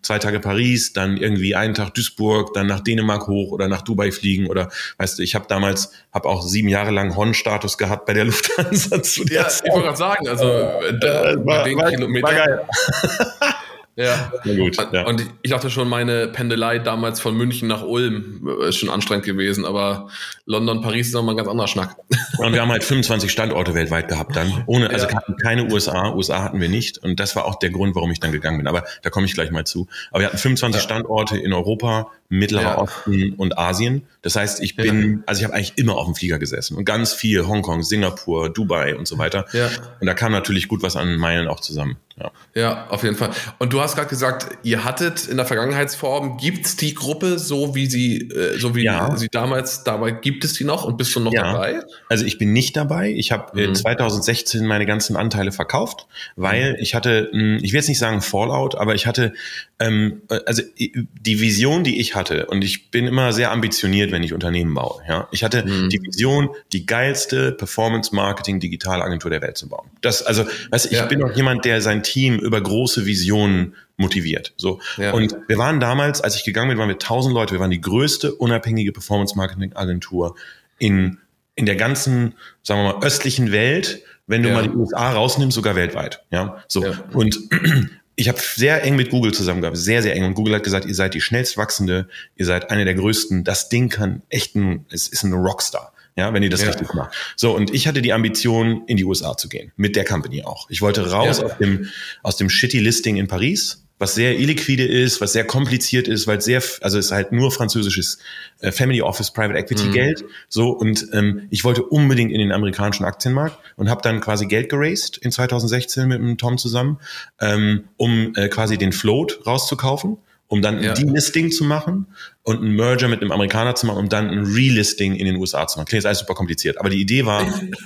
[0.03, 4.11] zwei Tage Paris, dann irgendwie einen Tag Duisburg, dann nach Dänemark hoch oder nach Dubai
[4.11, 8.13] fliegen oder weißt du, ich habe damals, habe auch sieben Jahre lang Hon-Status gehabt bei
[8.13, 9.63] der Lufthansa zu der Ja, Zeit.
[9.65, 12.67] ich wollte gerade sagen, also äh, da, war, war, war geil.
[13.95, 14.31] Ja.
[14.43, 14.77] Na gut.
[14.91, 15.05] Ja.
[15.05, 19.25] Und ich dachte schon, meine Pendelei damals von München nach Ulm äh, ist schon anstrengend
[19.25, 20.09] gewesen, aber
[20.45, 21.95] London, Paris ist nochmal ein ganz anderer Schnack.
[22.39, 24.63] Und wir haben halt 25 Standorte weltweit gehabt dann.
[24.65, 25.21] Ohne, also ja.
[25.41, 26.97] keine USA, USA hatten wir nicht.
[26.97, 28.67] Und das war auch der Grund, warum ich dann gegangen bin.
[28.67, 29.87] Aber da komme ich gleich mal zu.
[30.09, 30.83] Aber wir hatten 25 ja.
[30.83, 32.77] Standorte in Europa, Mittlerer ja.
[32.79, 34.07] Osten und Asien.
[34.23, 37.13] Das heißt, ich bin, also ich habe eigentlich immer auf dem Flieger gesessen und ganz
[37.13, 39.45] viel Hongkong, Singapur, Dubai und so weiter.
[39.53, 39.69] Ja.
[39.99, 41.97] Und da kam natürlich gut was an Meilen auch zusammen.
[42.15, 42.31] Ja.
[42.53, 43.31] ja, auf jeden Fall.
[43.57, 47.87] Und du hast gerade gesagt, ihr hattet in der Vergangenheitsform, gibt's die Gruppe so wie
[47.87, 49.15] sie, äh, so wie ja.
[49.17, 51.53] sie damals dabei, gibt es die noch und bist du noch ja.
[51.53, 51.81] dabei?
[52.09, 53.11] Also ich bin nicht dabei.
[53.11, 53.75] Ich habe äh, mhm.
[53.75, 56.79] 2016 meine ganzen Anteile verkauft, weil mhm.
[56.79, 59.33] ich hatte, hm, ich will jetzt nicht sagen Fallout, aber ich hatte,
[59.79, 64.21] ähm, äh, also die Vision, die ich hatte, und ich bin immer sehr ambitioniert, wenn
[64.21, 65.01] ich Unternehmen baue.
[65.07, 65.89] Ja, ich hatte mhm.
[65.89, 69.89] die Vision, die geilste Performance Marketing Digitalagentur der Welt zu bauen.
[70.01, 71.05] Das, also, weißt, ich ja.
[71.05, 74.53] bin auch jemand, der sein Team über große Visionen motiviert.
[74.57, 74.79] So.
[74.97, 75.13] Ja.
[75.13, 77.53] Und wir waren damals, als ich gegangen bin, waren wir 1000 Leute.
[77.53, 80.35] Wir waren die größte unabhängige Performance Marketing Agentur
[80.79, 81.19] in,
[81.55, 84.03] in der ganzen, sagen wir mal, östlichen Welt.
[84.25, 84.55] Wenn du ja.
[84.55, 86.23] mal die USA rausnimmst, sogar weltweit.
[86.31, 86.85] Ja, so.
[86.85, 87.03] Ja.
[87.13, 87.37] Und
[88.15, 90.23] ich habe sehr eng mit Google zusammengearbeitet, sehr, sehr eng.
[90.23, 93.43] Und Google hat gesagt, ihr seid die schnellst wachsende, ihr seid eine der größten.
[93.43, 95.92] Das Ding kann echt ein, es ist ein Rockstar.
[96.15, 96.67] Ja, wenn ihr das ja.
[96.67, 97.15] richtig macht.
[97.35, 99.71] So, und ich hatte die Ambition, in die USA zu gehen.
[99.75, 100.69] Mit der Company auch.
[100.69, 101.45] Ich wollte raus ja.
[101.45, 101.89] aus dem,
[102.21, 106.39] aus dem shitty Listing in Paris was sehr illiquide ist, was sehr kompliziert ist, weil
[106.39, 108.17] es sehr, also es ist halt nur französisches
[108.59, 109.91] äh, Family Office Private Equity mhm.
[109.93, 110.25] Geld.
[110.49, 114.67] So und ähm, ich wollte unbedingt in den amerikanischen Aktienmarkt und habe dann quasi Geld
[114.67, 116.99] geraced in 2016 mit dem Tom zusammen,
[117.39, 120.17] ähm, um äh, quasi den Float rauszukaufen
[120.53, 120.93] um dann ja.
[120.93, 122.05] ein Delisting zu machen
[122.43, 125.65] und ein Merger mit einem Amerikaner zu machen, um dann ein Relisting in den USA
[125.65, 125.87] zu machen.
[125.87, 126.79] Klingt jetzt alles super kompliziert.
[126.79, 127.43] Aber die Idee war,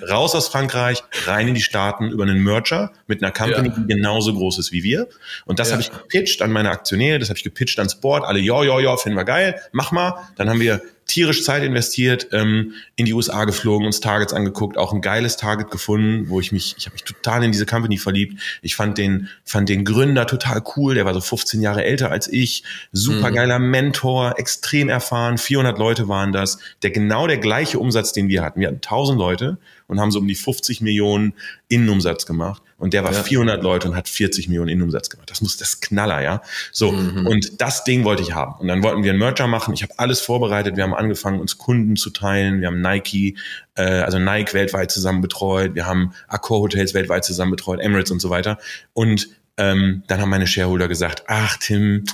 [0.09, 3.73] raus aus Frankreich, rein in die Staaten über einen Merger mit einer Company, ja.
[3.73, 5.07] die genauso groß ist wie wir.
[5.45, 5.75] Und das ja.
[5.75, 8.25] habe ich gepitcht an meine Aktionäre, das habe ich gepitcht ans Board.
[8.25, 10.27] Alle, ja, ja, ja, finden wir geil, mach mal.
[10.35, 14.93] Dann haben wir tierisch Zeit investiert, ähm, in die USA geflogen, uns Targets angeguckt, auch
[14.93, 18.41] ein geiles Target gefunden, wo ich mich, ich habe mich total in diese Company verliebt.
[18.61, 22.27] Ich fand den, fand den Gründer total cool, der war so 15 Jahre älter als
[22.27, 23.71] ich, super geiler mhm.
[23.71, 28.59] Mentor, extrem erfahren, 400 Leute waren das, der genau der gleiche Umsatz, den wir hatten.
[28.59, 31.33] Wir hatten 1000 Leute und haben so um die 50 Millionen
[31.69, 32.61] Innenumsatz gemacht.
[32.79, 33.23] Und der war ja.
[33.23, 35.31] 400 Leute und hat 40 Millionen Innenumsatz gemacht.
[35.31, 36.41] Das muss das Knaller, ja.
[36.71, 36.91] So.
[36.91, 37.25] Mhm.
[37.25, 38.59] Und das Ding wollte ich haben.
[38.59, 39.73] Und dann wollten wir einen Merger machen.
[39.73, 40.75] Ich habe alles vorbereitet.
[40.75, 42.61] Wir haben angefangen, uns Kunden zu teilen.
[42.61, 43.35] Wir haben Nike,
[43.75, 45.73] äh, also Nike weltweit zusammen betreut.
[45.73, 48.59] Wir haben Accor Hotels weltweit zusammen betreut, Emirates und so weiter.
[48.93, 52.05] Und ähm, dann haben meine Shareholder gesagt, ach Tim,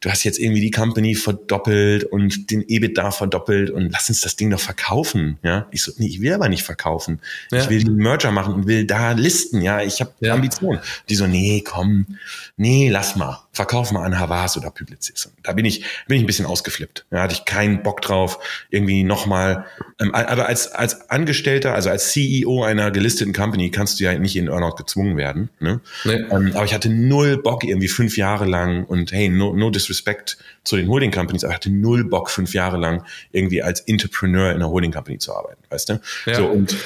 [0.00, 4.36] du hast jetzt irgendwie die Company verdoppelt und den EBITDA verdoppelt und lass uns das
[4.36, 5.38] Ding doch verkaufen.
[5.42, 7.20] Ja, ich so, nee, ich will aber nicht verkaufen.
[7.50, 7.62] Ja.
[7.62, 9.62] Ich will den Merger machen und will da listen.
[9.62, 10.34] Ja, ich habe ja.
[10.34, 10.80] Ambitionen.
[11.08, 12.18] Die so, nee, komm,
[12.56, 15.30] nee, lass mal verkauf mal an Havas oder Publicis.
[15.42, 17.04] Da bin ich, bin ich ein bisschen ausgeflippt.
[17.10, 18.38] Da hatte ich keinen Bock drauf,
[18.70, 19.66] irgendwie nochmal,
[20.00, 24.36] ähm, aber als, als Angestellter, also als CEO einer gelisteten Company kannst du ja nicht
[24.36, 25.50] in Earnout gezwungen werden.
[25.60, 25.80] Ne?
[26.04, 26.24] Nee.
[26.30, 30.38] Ähm, aber ich hatte null Bock irgendwie fünf Jahre lang und hey, no, no disrespect
[30.64, 34.50] zu den Holding Companies, aber ich hatte null Bock fünf Jahre lang irgendwie als Entrepreneur
[34.50, 36.00] in einer Holding Company zu arbeiten, weißt du?
[36.26, 36.34] Ja.
[36.34, 36.76] So und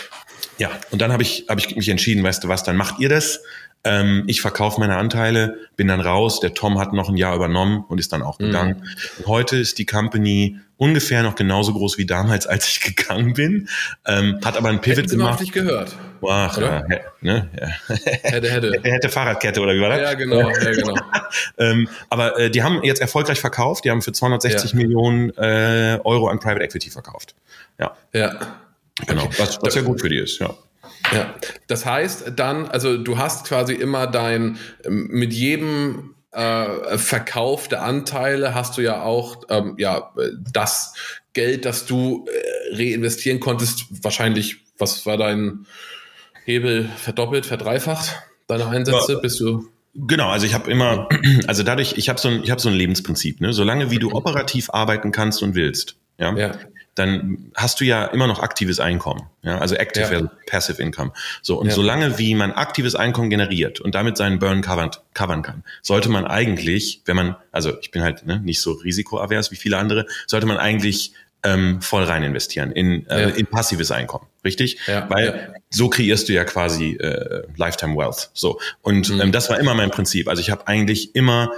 [0.59, 3.09] ja, und dann habe ich, hab ich mich entschieden, weißt du was, dann macht ihr
[3.09, 3.40] das.
[3.87, 6.40] Ähm, ich verkaufe meine Anteile, bin dann raus.
[6.40, 8.83] Der Tom hat noch ein Jahr übernommen und ist dann auch gegangen.
[9.18, 9.27] Mhm.
[9.27, 13.68] heute ist die Company ungefähr noch genauso groß wie damals, als ich gegangen bin.
[14.05, 15.40] Ähm, hat aber ein Pivot Hätten Sie gemacht.
[15.40, 15.96] nicht gehört.
[16.29, 16.83] Ach, ja,
[17.20, 17.49] ne?
[17.59, 17.66] ja.
[18.22, 18.72] Hätte, hätte.
[18.83, 20.01] hätte Fahrradkette oder wie war das?
[20.01, 20.51] Ja, genau.
[20.51, 20.94] Ja, genau.
[21.59, 23.85] ähm, aber äh, die haben jetzt erfolgreich verkauft.
[23.85, 24.77] Die haben für 260 ja.
[24.77, 27.37] Millionen äh, Euro an Private Equity verkauft.
[27.79, 27.96] Ja.
[28.12, 28.35] Ja.
[29.07, 29.25] Genau.
[29.25, 29.35] Okay.
[29.38, 30.55] Was, was ja gut für die ist, ja.
[31.12, 31.35] Ja,
[31.66, 38.54] das heißt dann, also du hast quasi immer dein, mit jedem äh, Verkauf der Anteile
[38.54, 40.12] hast du ja auch ähm, ja,
[40.52, 40.94] das
[41.32, 45.66] Geld, das du äh, reinvestieren konntest, wahrscheinlich, was war dein
[46.44, 49.18] Hebel verdoppelt, verdreifacht, deine Einsätze, ja.
[49.18, 51.09] bist du Genau, also ich habe immer,
[51.46, 53.54] also dadurch, ich habe so ein, ich habe so ein Lebensprinzip, ne?
[53.54, 56.52] Solange wie du operativ arbeiten kannst und willst, ja, ja
[56.96, 59.28] dann hast du ja immer noch aktives Einkommen.
[59.42, 60.30] Ja, also Active ja.
[60.46, 61.12] Passive Income.
[61.42, 61.74] So, und ja.
[61.74, 66.24] solange wie man aktives Einkommen generiert und damit seinen Burn covern, covern kann, sollte man
[66.26, 70.46] eigentlich, wenn man, also ich bin halt ne, nicht so risikoavers wie viele andere, sollte
[70.46, 73.28] man eigentlich ähm, voll rein investieren in, äh, ja.
[73.28, 74.78] in passives Einkommen, richtig?
[74.87, 75.61] Ja, Weil ja.
[75.68, 78.30] so kreierst du ja quasi äh, Lifetime Wealth.
[78.32, 79.20] So und mhm.
[79.20, 80.28] ähm, das war immer mein Prinzip.
[80.28, 81.52] Also ich habe eigentlich immer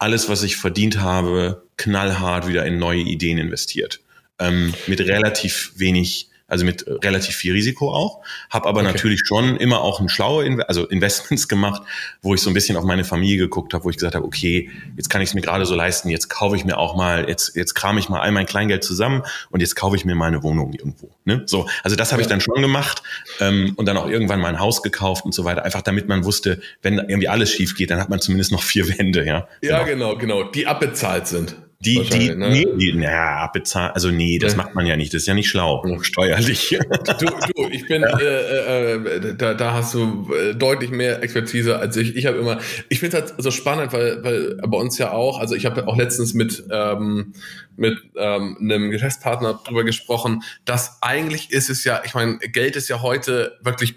[0.00, 4.00] alles, was ich verdient habe, knallhart wieder in neue Ideen investiert
[4.42, 8.92] ähm, mit relativ wenig also mit relativ viel Risiko auch, habe aber okay.
[8.92, 11.82] natürlich schon immer auch ein schlaue Inve also Investments gemacht,
[12.20, 14.70] wo ich so ein bisschen auf meine Familie geguckt habe, wo ich gesagt habe, okay,
[14.94, 17.56] jetzt kann ich es mir gerade so leisten, jetzt kaufe ich mir auch mal, jetzt
[17.56, 20.42] jetzt kram ich mal all mein Kleingeld zusammen und jetzt kaufe ich mir mal eine
[20.42, 21.10] Wohnung irgendwo.
[21.24, 21.42] Ne?
[21.46, 23.02] So, also das habe ich dann schon gemacht
[23.40, 26.26] ähm, und dann auch irgendwann mal ein Haus gekauft und so weiter, einfach damit man
[26.26, 29.48] wusste, wenn irgendwie alles schief geht, dann hat man zumindest noch vier Wände, ja.
[29.62, 31.56] Ja, genau, genau, die abbezahlt sind.
[31.84, 32.48] Die, die, ne?
[32.48, 34.58] nee, die, naja, abbezahlen, also nee, das ja.
[34.58, 36.78] macht man ja nicht, das ist ja nicht schlau, steuerlich.
[37.18, 38.18] Du, du, ich bin, ja.
[38.18, 42.16] äh, äh, da, da hast du äh, deutlich mehr Expertise als ich.
[42.16, 45.40] Ich habe immer, ich finde es halt so spannend, weil, weil bei uns ja auch,
[45.40, 47.32] also ich habe auch letztens mit, ähm,
[47.76, 52.88] mit ähm, einem Geschäftspartner drüber gesprochen, dass eigentlich ist es ja, ich meine, Geld ist
[52.88, 53.94] ja heute wirklich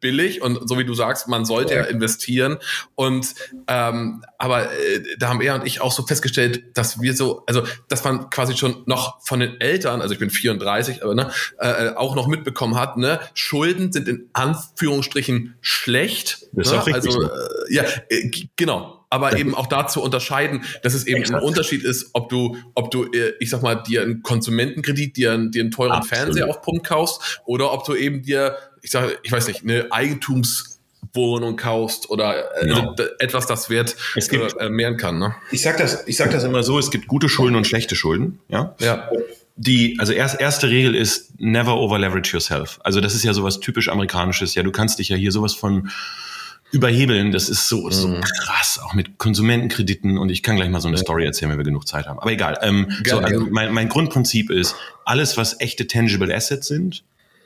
[0.00, 2.58] billig und so wie du sagst, man sollte ja, ja investieren
[2.94, 3.34] und
[3.66, 7.62] ähm, aber äh, da haben er und ich auch so festgestellt, dass wir so, also
[7.88, 11.90] dass man quasi schon noch von den Eltern, also ich bin 34, aber ne, äh,
[11.90, 16.48] auch noch mitbekommen hat, ne, Schulden sind in Anführungsstrichen schlecht.
[16.52, 16.80] Das ist ne?
[16.80, 21.20] auch richtig also äh, ja, äh, genau aber eben auch dazu unterscheiden, dass es eben
[21.20, 21.40] Exakt.
[21.40, 25.38] ein Unterschied ist, ob du, ob du, äh, ich sag mal, dir einen Konsumentenkredit, dir,
[25.48, 26.18] dir einen teuren Absolut.
[26.18, 29.92] Fernseher auf Pump kaufst oder ob du eben dir, ich sag, ich weiß nicht, eine
[31.16, 32.94] Eigentumswohnung kaufst oder äh, genau.
[33.18, 35.18] etwas, das Wert gibt, äh, mehren kann.
[35.18, 35.34] Ne?
[35.50, 38.38] Ich sag das, ich sag das immer so: Es gibt gute Schulden und schlechte Schulden.
[38.48, 38.74] Ja.
[38.80, 39.08] Ja.
[39.58, 42.78] Die, also erst, erste Regel ist never over leverage yourself.
[42.84, 44.54] Also das ist ja sowas typisch amerikanisches.
[44.54, 45.88] Ja, du kannst dich ja hier sowas von
[46.72, 47.32] überhebeln.
[47.32, 48.20] Das ist so, so mhm.
[48.20, 50.18] krass, auch mit Konsumentenkrediten.
[50.18, 52.18] Und ich kann gleich mal so eine Story erzählen, wenn wir genug Zeit haben.
[52.18, 52.58] Aber egal.
[52.60, 54.76] Ähm, so, also mein, mein Grundprinzip ist,
[55.06, 57.02] alles, was echte tangible Assets sind,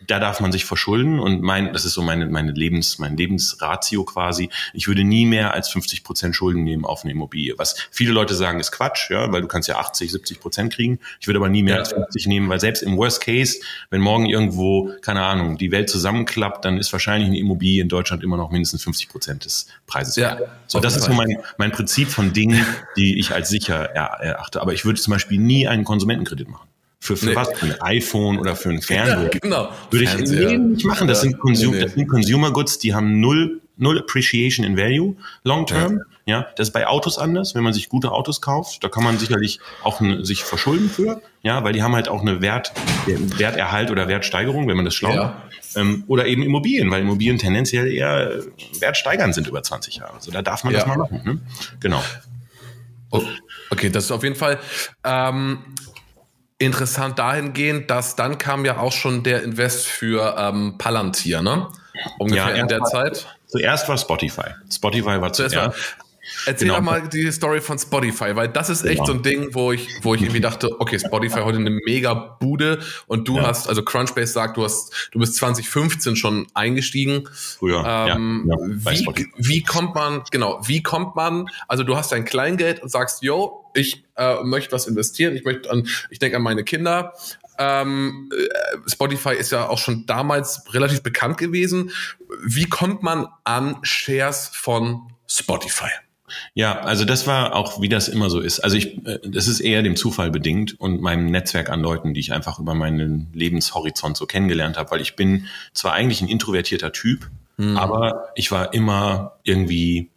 [0.06, 4.04] da darf man sich verschulden und mein, das ist so meine, meine Lebens, mein Lebensratio
[4.04, 4.48] quasi.
[4.72, 7.54] Ich würde nie mehr als 50 Prozent Schulden nehmen auf eine Immobilie.
[7.58, 10.98] Was viele Leute sagen, ist Quatsch, ja, weil du kannst ja 80, 70 Prozent kriegen.
[11.20, 11.80] Ich würde aber nie mehr ja.
[11.80, 13.60] als 50 nehmen, weil selbst im Worst Case,
[13.90, 18.22] wenn morgen irgendwo, keine Ahnung, die Welt zusammenklappt, dann ist wahrscheinlich eine Immobilie in Deutschland
[18.22, 20.16] immer noch mindestens 50 Prozent des Preises.
[20.16, 20.38] Ja.
[20.66, 22.64] So, das ist so mein, mein Prinzip von Dingen,
[22.96, 24.62] die ich als sicher erachte.
[24.62, 26.69] Aber ich würde zum Beispiel nie einen Konsumentenkredit machen.
[27.02, 27.34] Für, für nee.
[27.34, 27.48] was?
[27.58, 29.22] Für ein iPhone oder für ein Fernseher?
[29.22, 29.70] Ja, genau.
[29.90, 30.58] Würde ich Fernseher.
[30.58, 31.08] nicht machen.
[31.08, 31.30] Das, ja.
[31.30, 31.80] sind Consum nee.
[31.80, 36.00] das sind Consumer Goods, die haben null, null Appreciation in Value long term.
[36.26, 36.40] Ja.
[36.40, 36.46] ja.
[36.56, 37.54] das ist bei Autos anders.
[37.54, 41.22] Wenn man sich gute Autos kauft, da kann man sicherlich auch ne, sich verschulden für.
[41.42, 42.72] Ja, weil die haben halt auch eine Wert,
[43.06, 45.42] Werterhalt oder Wertsteigerung, wenn man das schlau ja.
[45.76, 48.42] Ähm, oder eben Immobilien, weil Immobilien tendenziell eher
[48.80, 50.14] wertsteigernd sind über 20 Jahre.
[50.14, 51.22] Also da darf man das mal machen.
[51.24, 51.38] Ne?
[51.78, 52.02] Genau.
[53.10, 53.22] Oh,
[53.70, 54.58] okay, das ist auf jeden Fall.
[55.04, 55.58] Ähm,
[56.60, 61.66] interessant dahingehend, dass dann kam ja auch schon der Invest für ähm, Palantir, ne?
[62.18, 63.26] Ungefähr ja, in der Zeit.
[63.46, 64.54] Zuerst war Spotify.
[64.70, 65.56] Spotify war zuerst.
[65.56, 65.74] War,
[66.46, 66.78] Erzähl genau.
[66.78, 69.06] doch mal die Story von Spotify, weil das ist echt genau.
[69.06, 72.80] so ein Ding, wo ich, wo ich irgendwie dachte, okay, Spotify heute eine mega Bude
[73.06, 73.46] und du ja.
[73.46, 77.28] hast, also Crunchbase sagt, du hast, du bist 2015 schon eingestiegen.
[77.32, 77.84] Früher.
[77.86, 82.24] Ähm, ja, ja, wie, wie kommt man, genau, wie kommt man, also du hast dein
[82.24, 86.42] Kleingeld und sagst, yo, ich äh, möchte was investieren, ich möchte an, ich denke an
[86.42, 87.14] meine Kinder.
[87.58, 91.90] Ähm, äh, Spotify ist ja auch schon damals relativ bekannt gewesen.
[92.42, 95.90] Wie kommt man an Shares von Spotify?
[96.54, 98.60] Ja, also das war auch, wie das immer so ist.
[98.60, 102.20] Also ich, äh, das ist eher dem Zufall bedingt und meinem Netzwerk an Leuten, die
[102.20, 106.92] ich einfach über meinen Lebenshorizont so kennengelernt habe, weil ich bin zwar eigentlich ein introvertierter
[106.92, 107.76] Typ, mhm.
[107.76, 110.09] aber ich war immer irgendwie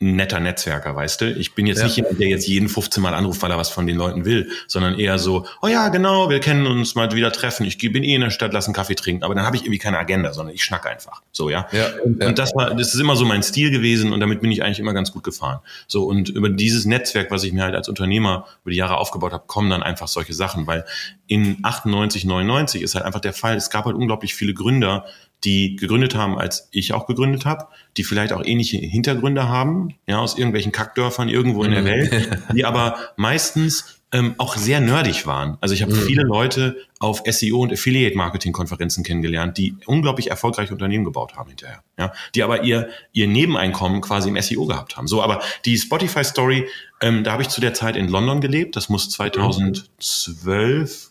[0.00, 1.32] netter Netzwerker, weißt du?
[1.32, 1.84] Ich bin jetzt ja.
[1.84, 4.48] nicht jemand, der jetzt jeden 15 Mal anruft, weil er was von den Leuten will,
[4.68, 8.14] sondern eher so, oh ja, genau, wir kennen uns mal wieder treffen, ich bin eh
[8.14, 10.54] in der Stadt, lass einen Kaffee trinken, aber dann habe ich irgendwie keine Agenda, sondern
[10.54, 11.22] ich schnack einfach.
[11.32, 11.66] So, ja.
[11.72, 12.28] ja, und, ja.
[12.28, 14.78] und das war, das ist immer so mein Stil gewesen und damit bin ich eigentlich
[14.78, 15.58] immer ganz gut gefahren.
[15.88, 19.32] So, und über dieses Netzwerk, was ich mir halt als Unternehmer über die Jahre aufgebaut
[19.32, 20.84] habe, kommen dann einfach solche Sachen, weil
[21.26, 25.06] in 98, 99 ist halt einfach der Fall, es gab halt unglaublich viele Gründer,
[25.44, 30.18] die gegründet haben, als ich auch gegründet habe, die vielleicht auch ähnliche Hintergründe haben, ja,
[30.18, 31.86] aus irgendwelchen Kackdörfern irgendwo in der mhm.
[31.86, 35.58] Welt, die aber meistens ähm, auch sehr nerdig waren.
[35.60, 36.00] Also ich habe mhm.
[36.00, 41.50] viele Leute auf SEO und Affiliate Marketing Konferenzen kennengelernt, die unglaublich erfolgreiche Unternehmen gebaut haben
[41.50, 45.06] hinterher, ja, die aber ihr ihr Nebeneinkommen quasi im SEO gehabt haben.
[45.06, 46.66] So, aber die Spotify Story,
[47.00, 48.76] ähm, da habe ich zu der Zeit in London gelebt.
[48.76, 51.10] Das muss 2012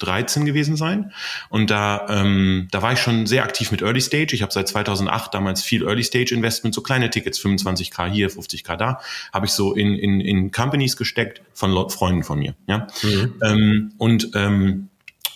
[0.00, 1.12] 13 gewesen sein.
[1.48, 4.34] Und da, ähm, da war ich schon sehr aktiv mit Early Stage.
[4.34, 8.76] Ich habe seit 2008 damals viel Early Stage Investment, so kleine Tickets, 25k hier, 50k
[8.76, 9.00] da,
[9.32, 12.54] habe ich so in, in, in Companies gesteckt von Freunden von mir.
[12.66, 12.86] Ja?
[13.02, 13.34] Mhm.
[13.42, 14.90] Ähm, und ähm,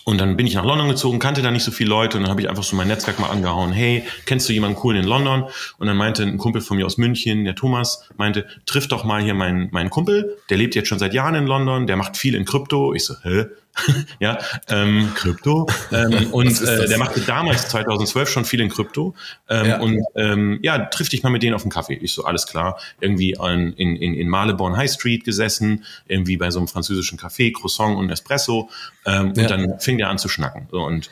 [0.07, 2.29] und dann bin ich nach London gezogen, kannte da nicht so viele Leute und dann
[2.29, 3.71] habe ich einfach so mein Netzwerk mal angehauen.
[3.71, 5.45] Hey, kennst du jemanden coolen in London?
[5.79, 9.23] Und dann meinte ein Kumpel von mir aus München, der Thomas, meinte, triff doch mal
[9.23, 12.35] hier meinen, meinen Kumpel, der lebt jetzt schon seit Jahren in London, der macht viel
[12.35, 12.93] in Krypto.
[12.93, 13.45] Ich so, hä?
[14.19, 14.37] ja,
[14.69, 15.67] ähm, Krypto.
[15.91, 19.15] Ähm, und äh, der machte damals 2012 schon viel in Krypto.
[19.49, 19.79] Ähm, ja.
[19.79, 21.95] Und ähm, ja, triff dich mal mit denen auf einen Kaffee.
[21.95, 22.79] Ich so, alles klar.
[22.99, 27.53] Irgendwie an, in, in, in Maleborn High Street gesessen, irgendwie bei so einem französischen Café,
[27.53, 28.69] Croissant und Espresso.
[29.05, 29.43] Ähm, ja.
[29.43, 30.67] Und dann fing der an zu schnacken.
[30.71, 31.09] So, und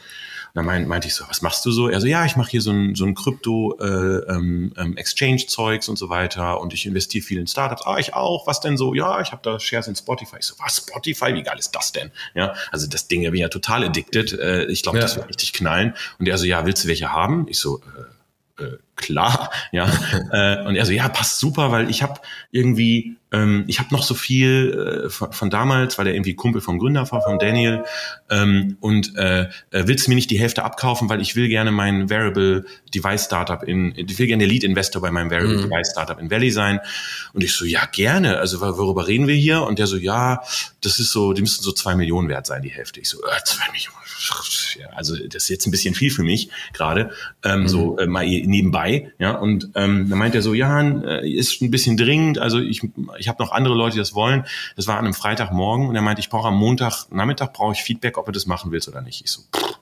[0.53, 1.89] dann meinte, meinte ich so, was machst du so?
[1.89, 6.09] Er so, ja, ich mache hier so ein, so ein Krypto-Exchange-Zeugs äh, ähm, und so
[6.09, 7.87] weiter und ich investiere viel in Startups.
[7.87, 8.45] Ah, ich auch.
[8.45, 8.93] Was denn so?
[8.93, 10.35] Ja, ich habe da Shares in Spotify.
[10.39, 11.33] Ich so, was, Spotify?
[11.33, 12.11] Wie geil ist das denn?
[12.35, 14.33] Ja, also das Ding, ich bin ja total addicted.
[14.33, 15.03] Äh, ich glaube, ja.
[15.03, 15.95] das wird richtig knallen.
[16.19, 17.47] Und er so, ja, willst du welche haben?
[17.49, 18.03] Ich so, äh,
[18.63, 19.89] äh, klar, ja.
[20.31, 22.19] äh, und er so, ja, passt super, weil ich habe
[22.51, 26.61] irgendwie, ähm, ich habe noch so viel äh, von, von, damals, weil er irgendwie Kumpel
[26.61, 27.83] vom Gründer war, von Daniel.
[28.29, 31.71] Ähm, und äh, äh, willst du mir nicht die Hälfte abkaufen, weil ich will gerne
[31.71, 35.69] mein Variable Device Startup in, ich will gerne der Lead Investor bei meinem Variable mhm.
[35.69, 36.79] Device Startup in Valley sein.
[37.33, 38.37] Und ich so, ja, gerne.
[38.37, 39.63] Also worüber reden wir hier?
[39.63, 40.43] Und der so, ja,
[40.81, 42.99] das ist so, die müssten so zwei Millionen wert sein, die Hälfte.
[42.99, 44.02] Ich so, äh, zwei Millionen
[44.95, 47.11] also das ist jetzt ein bisschen viel für mich gerade,
[47.43, 47.67] ähm, mhm.
[47.67, 49.31] so äh, mal nebenbei, ja.
[49.31, 52.81] Und ähm, dann meint er so, ja, äh, ist ein bisschen dringend, also ich,
[53.17, 54.45] ich habe noch andere Leute, die das wollen.
[54.75, 58.17] Das war an einem Freitagmorgen und er meinte, ich brauche am Montagnachmittag brauche ich Feedback,
[58.17, 59.21] ob du das machen willst oder nicht.
[59.23, 59.79] Ich so, pff,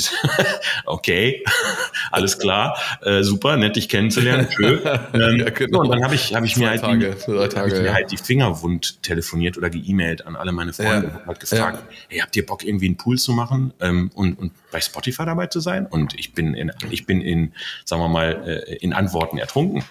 [0.86, 1.44] okay,
[2.10, 4.80] alles klar, äh, super, nett dich kennenzulernen, schön.
[5.14, 5.80] Ähm, ja, genau.
[5.80, 7.94] Und dann habe ich, hab ich, mir halt, Tage, die, Tage, ich mir ja.
[7.94, 11.16] halt die Finger wund telefoniert oder geemailt an alle meine Freunde ja.
[11.18, 11.96] und halt gefragt, ja.
[12.08, 15.48] hey, habt ihr Bock irgendwie einen Pool zu machen ähm, und, und bei Spotify dabei
[15.48, 15.86] zu sein?
[15.86, 17.52] Und ich bin in, ich bin in,
[17.84, 19.84] sagen wir mal, äh, in Antworten ertrunken.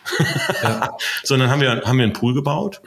[1.24, 2.82] So, dann haben wir, haben wir einen Pool gebaut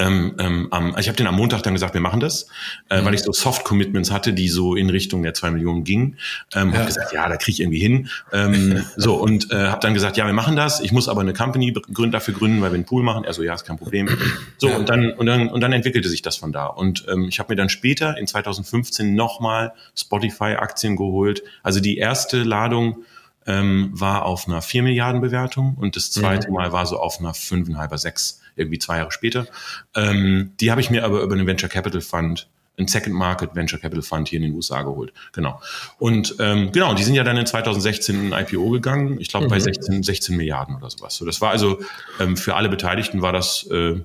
[0.00, 2.48] ähm, ähm, also ich habe den am Montag dann gesagt, wir machen das,
[2.88, 3.04] äh, mhm.
[3.04, 6.16] weil ich so Soft-Commitments hatte, die so in Richtung der zwei Millionen gingen.
[6.54, 6.78] Ähm, ja.
[6.78, 8.08] Habe gesagt, ja, da kriege ich irgendwie hin.
[8.32, 10.80] Ähm, so und äh, habe dann gesagt, ja, wir machen das.
[10.80, 13.24] Ich muss aber eine Company gründ, dafür gründen, weil wir einen Pool machen.
[13.24, 14.08] Er so, ja, ist kein Problem.
[14.56, 14.76] So ja.
[14.76, 16.66] und dann und dann und dann entwickelte sich das von da.
[16.66, 21.42] Und ähm, ich habe mir dann später in 2015 nochmal Spotify-Aktien geholt.
[21.62, 23.04] Also die erste Ladung
[23.46, 26.54] ähm, war auf einer 4 Milliarden Bewertung und das zweite mhm.
[26.54, 29.46] Mal war so auf einer 5,5er, 6 irgendwie zwei Jahre später.
[29.94, 32.48] Ähm, die habe ich mir aber über einen Venture Capital Fund
[32.80, 35.12] ein Second Market Venture Capital Fund hier in den USA geholt.
[35.32, 35.60] Genau.
[35.98, 39.50] Und ähm, genau, die sind ja dann in 2016 in IPO gegangen, ich glaube mhm.
[39.50, 41.14] bei 16, 16 Milliarden oder sowas.
[41.16, 41.80] So, das war also
[42.18, 44.00] ähm, für alle Beteiligten war das äh,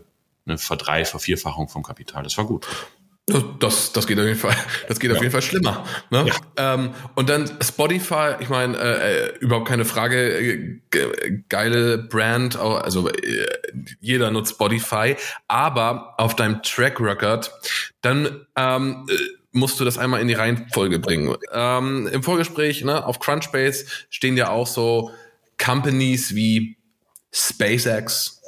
[0.45, 2.23] eine Verdrei, Vervierfachung vom Kapital.
[2.23, 2.67] Das war gut.
[3.28, 4.55] Das, das geht auf jeden Fall,
[4.88, 5.15] das geht ja.
[5.15, 5.84] auf jeden Fall schlimmer.
[6.11, 6.28] Ne?
[6.28, 6.73] Ja.
[6.76, 13.09] Ähm, und dann Spotify, ich meine, äh, äh, überhaupt keine Frage, äh, geile Brand, also
[13.09, 13.47] äh,
[13.99, 15.15] jeder nutzt Spotify,
[15.47, 17.51] aber auf deinem Track Record,
[18.01, 19.13] dann ähm, äh,
[19.51, 21.36] musst du das einmal in die Reihenfolge bringen.
[21.51, 25.11] Ähm, Im Vorgespräch, ne, auf Crunchbase stehen ja auch so
[25.57, 26.78] Companies wie
[27.32, 28.41] SpaceX,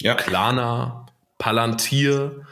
[0.00, 0.14] ja.
[0.16, 1.06] Klarna,
[1.38, 2.46] Palantir,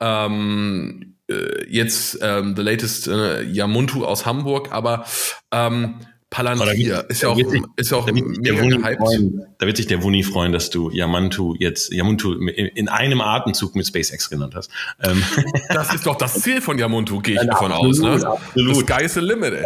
[0.00, 5.04] ähm, äh, jetzt ähm, the latest äh, Yamuntu aus Hamburg, aber
[5.52, 5.96] ähm,
[6.30, 7.38] Palantir ist ja auch,
[7.76, 8.98] ist ja auch mega gehypt.
[8.98, 13.74] Freuen, da wird sich der Wuni freuen, dass du Yamantu jetzt Yamuntu in einem Atemzug
[13.74, 14.70] mit SpaceX genannt hast.
[15.02, 15.22] Ähm.
[15.68, 17.98] Das ist doch das Ziel von Yamuntu, gehe ich ja, davon aus.
[17.98, 18.12] Ne?
[18.12, 18.88] Absolut.
[18.88, 19.52] Das the limit.
[19.54, 19.64] Ey.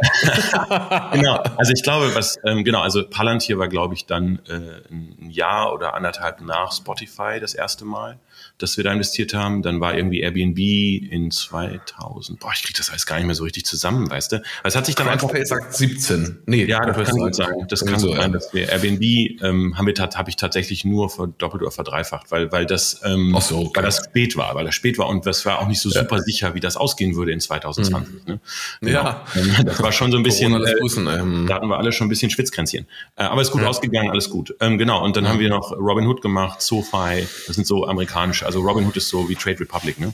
[1.13, 1.37] genau.
[1.57, 5.73] Also ich glaube, was ähm, genau, also Palantir war, glaube ich, dann äh, ein Jahr
[5.73, 8.19] oder anderthalb nach Spotify das erste Mal
[8.59, 9.63] dass wir da investiert haben.
[9.63, 12.41] Dann war irgendwie Airbnb in 2000.
[12.41, 14.37] Boah, ich krieg das alles gar nicht mehr so richtig zusammen, weißt du?
[14.37, 16.43] Weil es hat sich dann einfach sagt 17.
[16.47, 17.67] Nee, ja, das kann gut sein.
[17.69, 21.63] Das kann so sein, dass wir Airbnb ähm, haben wir habe ich tatsächlich nur verdoppelt
[21.63, 23.71] oder verdreifacht, weil weil das ähm, so, okay.
[23.77, 26.17] weil das spät war, weil das spät war und das war auch nicht so super
[26.17, 26.23] ja.
[26.23, 28.15] sicher, wie das ausgehen würde in 2020.
[28.15, 28.21] Mhm.
[28.27, 28.41] Ne?
[28.81, 28.93] Genau.
[28.93, 30.53] Ja, ähm, das war schon so ein bisschen.
[30.55, 31.47] Äh, ähm.
[31.49, 32.87] Da hatten wir alle schon ein bisschen Schwitzkränzchen.
[33.17, 33.69] Äh, aber es ist gut ja.
[33.69, 34.55] ausgegangen, alles gut.
[34.61, 35.03] Ähm, genau.
[35.03, 37.27] Und dann haben wir noch Robin Hood gemacht, SoFi.
[37.47, 40.13] Das sind so amerikanische also Robinhood ist so wie Trade Republic, ne?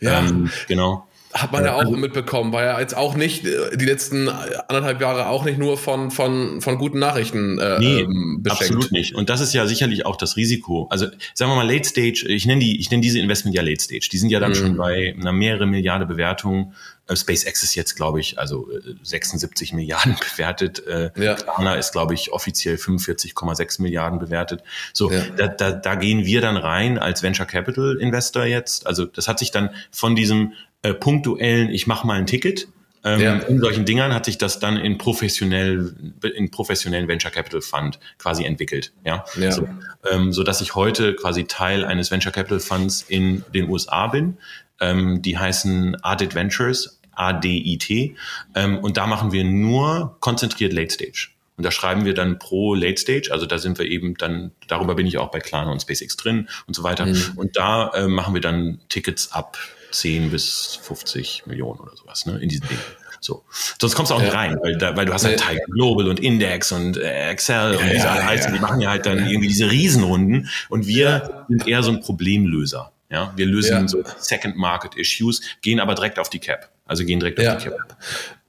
[0.00, 0.20] Ja.
[0.20, 1.06] Ähm, genau.
[1.34, 5.00] Hat man ja auch also, mitbekommen, war ja jetzt auch nicht, äh, die letzten anderthalb
[5.00, 8.62] Jahre auch nicht nur von, von, von guten Nachrichten äh, nee, ähm, beschenkt.
[8.62, 9.16] absolut nicht.
[9.16, 10.86] Und das ist ja sicherlich auch das Risiko.
[10.90, 13.82] Also sagen wir mal Late Stage, ich nenne die, ich nenne diese Investment ja Late
[13.82, 14.08] Stage.
[14.12, 14.54] Die sind ja dann mhm.
[14.54, 16.72] schon bei einer mehrere Milliarde Bewertung.
[17.08, 18.68] Äh, SpaceX ist jetzt, glaube ich, also
[19.02, 20.86] 76 äh, Milliarden bewertet.
[20.86, 21.34] Äh, ja.
[21.34, 24.62] Klarna ist, glaube ich, offiziell 45,6 Milliarden bewertet.
[24.92, 25.24] So, ja.
[25.36, 28.86] da, da, da gehen wir dann rein als Venture Capital Investor jetzt.
[28.86, 30.52] Also das hat sich dann von diesem
[30.84, 32.68] äh, punktuellen, ich mache mal ein Ticket.
[33.04, 33.34] Ähm, ja.
[33.38, 35.94] In solchen Dingern hat sich das dann in professionell,
[36.34, 38.92] in professionellen Venture Capital Fund quasi entwickelt.
[39.02, 39.50] Ja, ja.
[39.50, 39.66] So,
[40.10, 44.36] ähm, so dass ich heute quasi Teil eines Venture Capital Funds in den USA bin.
[44.78, 48.14] Ähm, die heißen Adit Ventures, ADIT.
[48.54, 51.28] Ähm, und da machen wir nur konzentriert Late Stage.
[51.56, 54.96] Und da schreiben wir dann pro Late Stage, also da sind wir eben dann, darüber
[54.96, 57.06] bin ich auch bei Klarna und SpaceX drin und so weiter.
[57.06, 57.32] Mhm.
[57.36, 59.56] Und da äh, machen wir dann Tickets ab
[59.94, 62.80] 10 bis 50 Millionen oder sowas, ne, in diesen Dingen.
[63.20, 63.42] So.
[63.80, 64.26] Sonst kommst du auch ja.
[64.26, 67.72] nicht rein, weil, da, weil du hast halt Tiger Global und Index und äh, Excel
[67.72, 71.46] ja, und diese ja, ja, die machen ja halt dann irgendwie diese Riesenrunden und wir
[71.48, 72.92] sind eher so ein Problemlöser.
[73.10, 76.70] Ja, wir lösen so Second Market Issues, gehen aber direkt auf die Cap.
[76.84, 77.96] Also gehen direkt auf die Cap.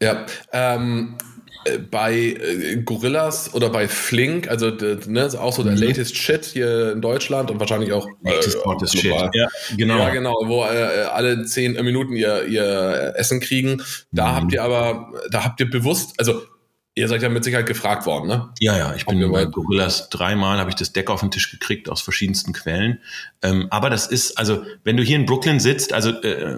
[0.01, 1.15] Ja, ähm,
[1.89, 5.79] bei äh, Gorillas oder bei Flink, also ne, auch so der mhm.
[5.79, 8.97] latest Shit hier in Deutschland und wahrscheinlich auch latest äh.
[8.97, 9.13] Shit.
[9.33, 9.97] Ja, genau.
[9.97, 13.81] Ja, genau, wo äh, alle zehn Minuten ihr, ihr Essen kriegen.
[14.11, 14.35] Da mhm.
[14.35, 16.41] habt ihr aber, da habt ihr bewusst, also
[16.97, 18.53] Ihr seid ja mit Sicherheit gefragt worden, ne?
[18.59, 21.89] Ja, ja, ich bin bei Gorillas dreimal, habe ich das Deck auf den Tisch gekriegt
[21.89, 23.01] aus verschiedensten Quellen.
[23.41, 26.57] Ähm, aber das ist, also wenn du hier in Brooklyn sitzt, also äh,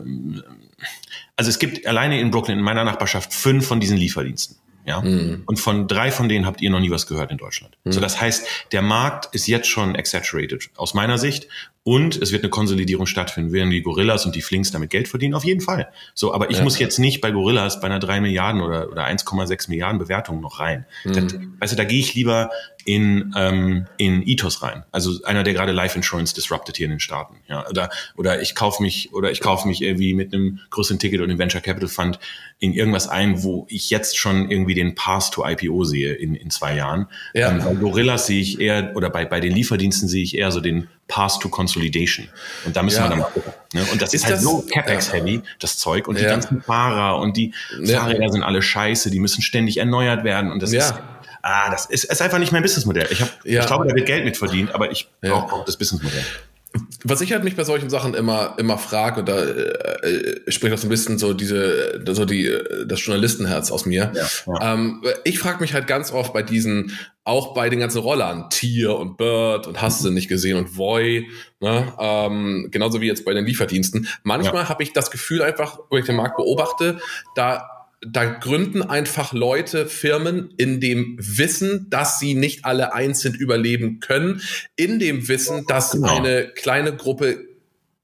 [1.36, 4.58] also es gibt alleine in Brooklyn in meiner Nachbarschaft fünf von diesen Lieferdiensten.
[4.88, 5.02] Ja?
[5.02, 5.44] Mhm.
[5.46, 7.78] Und von drei von denen habt ihr noch nie was gehört in Deutschland.
[7.84, 7.92] Mhm.
[7.92, 11.50] So, das heißt, der Markt ist jetzt schon exaggerated aus meiner Sicht
[11.84, 13.52] und es wird eine Konsolidierung stattfinden.
[13.52, 15.34] Werden die Gorillas und die Flinks damit Geld verdienen?
[15.36, 15.90] Auf jeden Fall.
[16.16, 16.64] So, aber ich ja.
[16.64, 20.60] muss jetzt nicht bei Gorillas bei einer drei Milliarden oder, oder 1,6 Milliarden Bewertung noch
[20.60, 20.86] rein.
[21.04, 21.14] Mhm.
[21.14, 22.50] Das, weißt du, da gehe ich lieber
[22.88, 24.86] in, ähm, in Ethos rein.
[24.94, 27.36] Also einer, der gerade Life Insurance disrupted hier in den Staaten.
[27.50, 31.20] Ja, oder, oder ich kaufe mich, oder ich kaufe mich irgendwie mit einem größeren Ticket
[31.20, 32.18] und einem Venture Capital Fund
[32.60, 36.50] in irgendwas ein, wo ich jetzt schon irgendwie den Path to IPO sehe in, in
[36.50, 37.08] zwei Jahren.
[37.34, 37.52] Ja.
[37.52, 40.62] Ähm, bei Gorillas sehe ich eher, oder bei, bei den Lieferdiensten sehe ich eher so
[40.62, 42.30] den Path to Consolidation.
[42.66, 43.04] Und da müssen ja.
[43.04, 43.52] wir dann mal gucken.
[43.74, 43.86] Ne?
[43.92, 46.08] Und das ist, ist halt das, so CapEx-heavy, das Zeug.
[46.08, 46.22] Und ja.
[46.22, 47.54] die ganzen Fahrer und die
[47.86, 50.54] Fahrräder sind alle scheiße, die müssen ständig erneuert werden.
[50.54, 50.94] Und das ist
[51.42, 53.08] ah, das ist, ist einfach nicht mein Businessmodell.
[53.10, 53.62] Ich, hab, ja.
[53.62, 56.24] ich glaube, da wird Geld mit verdient, aber ich brauche auch das Businessmodell.
[57.04, 60.78] Was ich halt mich bei solchen Sachen immer immer frage und da äh, spricht auch
[60.78, 64.12] so ein bisschen so diese so die das Journalistenherz aus mir.
[64.14, 64.74] Ja, ja.
[64.74, 68.96] Ähm, ich frage mich halt ganz oft bei diesen auch bei den ganzen Rollern Tier
[68.96, 71.28] und Bird und hast du nicht gesehen und Voy,
[71.60, 71.94] ne?
[72.00, 74.08] ähm, genauso wie jetzt bei den Lieferdiensten.
[74.24, 74.70] Manchmal ja.
[74.70, 77.00] habe ich das Gefühl einfach, wenn ich den Markt beobachte,
[77.36, 84.00] da da gründen einfach Leute Firmen in dem Wissen, dass sie nicht alle einzeln überleben
[84.00, 84.41] können,
[84.76, 86.18] in dem Wissen, dass genau.
[86.18, 87.45] eine kleine Gruppe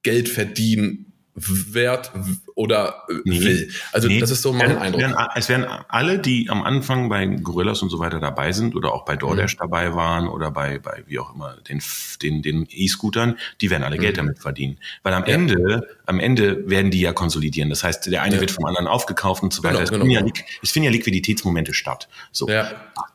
[0.02, 2.12] Geld verdienen wert
[2.54, 3.72] oder nee, will.
[3.92, 5.02] Also nee, das ist so mein es Eindruck.
[5.02, 8.94] Werden, es werden alle, die am Anfang bei Gorillas und so weiter dabei sind oder
[8.94, 9.60] auch bei DoorDash mhm.
[9.60, 11.82] dabei waren oder bei, bei wie auch immer den
[12.22, 14.28] den den E-Scootern, die werden alle Geld mhm.
[14.28, 15.34] damit verdienen, weil am ja.
[15.34, 17.70] Ende am Ende werden die ja konsolidieren.
[17.70, 18.42] Das heißt, der eine ja.
[18.42, 19.74] wird vom anderen aufgekauft und so weiter.
[19.74, 20.06] Genau, es, genau.
[20.06, 22.08] Finden ja, es finden ja Liquiditätsmomente statt.
[22.32, 22.48] So.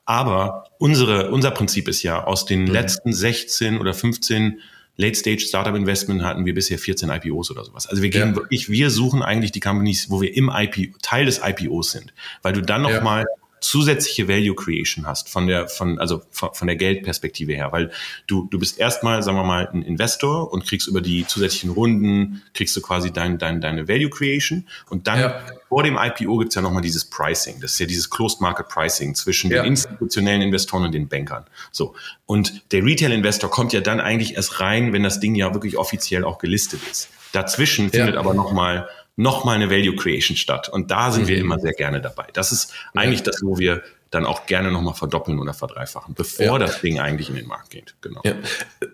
[0.04, 2.72] Aber unsere unser Prinzip ist ja aus den mhm.
[2.72, 4.60] letzten 16 oder 15
[4.98, 7.86] Late-Stage Startup Investment hatten wir bisher 14 IPOs oder sowas.
[7.86, 8.36] Also wir gehen ja.
[8.36, 12.52] wirklich, wir suchen eigentlich die Companies, wo wir im IPO, Teil des IPOs sind, weil
[12.52, 16.76] du dann nochmal ja zusätzliche Value Creation hast von der von also von, von der
[16.76, 17.90] Geldperspektive her, weil
[18.26, 22.42] du du bist erstmal sagen wir mal ein Investor und kriegst über die zusätzlichen Runden
[22.54, 25.42] kriegst du quasi dein, dein deine Value Creation und dann ja.
[25.68, 29.14] vor dem IPO gibt's ja nochmal dieses Pricing, das ist ja dieses Closed Market Pricing
[29.14, 29.62] zwischen ja.
[29.62, 31.44] den institutionellen Investoren und den Bankern.
[31.72, 31.94] So
[32.26, 35.76] und der Retail Investor kommt ja dann eigentlich erst rein, wenn das Ding ja wirklich
[35.76, 37.08] offiziell auch gelistet ist.
[37.32, 38.20] Dazwischen findet ja.
[38.20, 38.88] aber nochmal
[39.18, 40.68] nochmal eine Value Creation statt.
[40.68, 41.28] Und da sind mhm.
[41.28, 42.26] wir immer sehr gerne dabei.
[42.32, 46.58] Das ist eigentlich das, wo wir dann auch gerne nochmal verdoppeln oder verdreifachen, bevor ja.
[46.58, 47.94] das Ding eigentlich in den Markt geht.
[48.00, 48.22] Genau.
[48.24, 48.34] Ja.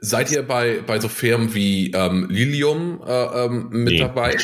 [0.00, 3.98] Seid ihr bei, bei so Firmen wie ähm, Lilium äh, ähm, mit nee.
[3.98, 4.36] dabei?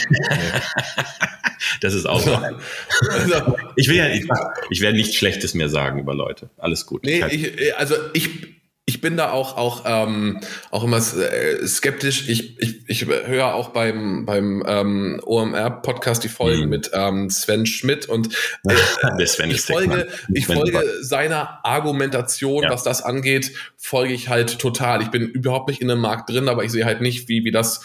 [1.81, 2.35] das ist auch so.
[2.35, 4.29] Also ich will ja, ich,
[4.69, 6.51] ich werde nichts Schlechtes mehr sagen über Leute.
[6.59, 7.05] Alles gut.
[7.05, 8.60] Nee, ich, also ich
[8.91, 10.41] ich bin da auch auch ähm,
[10.73, 12.29] auch immer äh, skeptisch.
[12.29, 16.69] Ich, ich, ich höre auch beim beim ähm, OMR Podcast die Folgen mhm.
[16.71, 18.35] mit ähm, Sven Schmidt und
[18.69, 22.71] äh, Sven ich folge ich folge seiner Argumentation, ja.
[22.71, 25.03] was das angeht, folge ich halt total.
[25.03, 27.53] Ich bin überhaupt nicht in dem Markt drin, aber ich sehe halt nicht, wie wie
[27.53, 27.83] das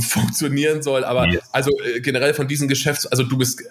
[0.00, 1.04] funktionieren soll.
[1.04, 1.44] Aber yes.
[1.52, 3.64] also äh, generell von diesen Geschäfts, also du bist äh,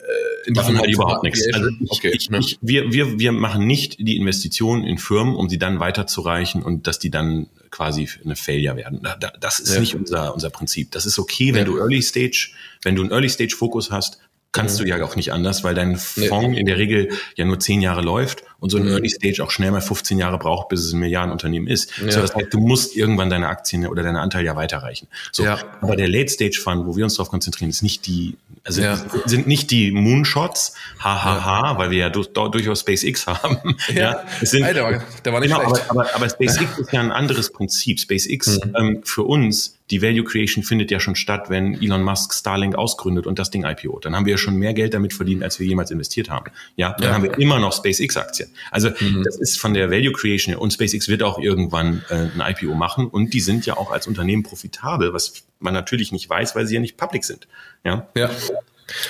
[0.45, 1.41] in diesem halt überhaupt nichts.
[1.53, 2.11] Also ich, okay.
[2.13, 6.63] ich, ich, wir, wir, wir machen nicht die Investitionen in Firmen, um sie dann weiterzureichen
[6.63, 9.07] und dass die dann quasi eine Failure werden.
[9.39, 9.79] Das ist ja.
[9.79, 10.91] nicht unser, unser Prinzip.
[10.91, 11.65] Das ist okay, wenn ja.
[11.65, 12.51] du Early Stage,
[12.83, 14.19] wenn du einen Early Stage Fokus hast,
[14.51, 14.83] kannst mhm.
[14.83, 16.59] du ja auch nicht anders, weil dein Fonds nee.
[16.59, 18.89] in der Regel ja nur zehn Jahre läuft und so ein mhm.
[18.89, 21.97] Early Stage auch schnell mal 15 Jahre braucht, bis es ein Milliardenunternehmen ist.
[21.97, 22.11] Ja.
[22.11, 25.07] So, das heißt, du musst irgendwann deine Aktien oder deine Anteile ja weiterreichen.
[25.31, 25.59] So, ja.
[25.79, 28.99] aber der Late Stage Fund, wo wir uns darauf konzentrieren, ist nicht die, also ja.
[29.25, 33.75] sind nicht die Moonshots, hahaha, ha, ha, weil wir ja du, durchaus SpaceX haben.
[33.93, 35.89] Ja, es sind, Alter, der war nicht genau, schlecht.
[35.89, 37.99] Aber, aber, aber SpaceX ist ja ein anderes Prinzip.
[37.99, 38.75] SpaceX mhm.
[38.77, 43.27] ähm, für uns die Value Creation findet ja schon statt, wenn Elon Musk Starlink ausgründet
[43.27, 43.99] und das Ding IPO.
[43.99, 46.45] Dann haben wir ja schon mehr Geld damit verdient, als wir jemals investiert haben.
[46.77, 47.13] Ja, dann ja.
[47.13, 48.49] haben wir immer noch SpaceX-Aktien.
[48.71, 49.23] Also mhm.
[49.23, 53.07] das ist von der Value Creation und SpaceX wird auch irgendwann äh, ein IPO machen
[53.07, 56.75] und die sind ja auch als Unternehmen profitabel, was man natürlich nicht weiß, weil sie
[56.75, 57.47] ja nicht public sind.
[57.83, 58.07] Ja.
[58.15, 58.29] Ja.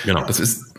[0.03, 0.25] Genau.
[0.25, 0.70] Das ist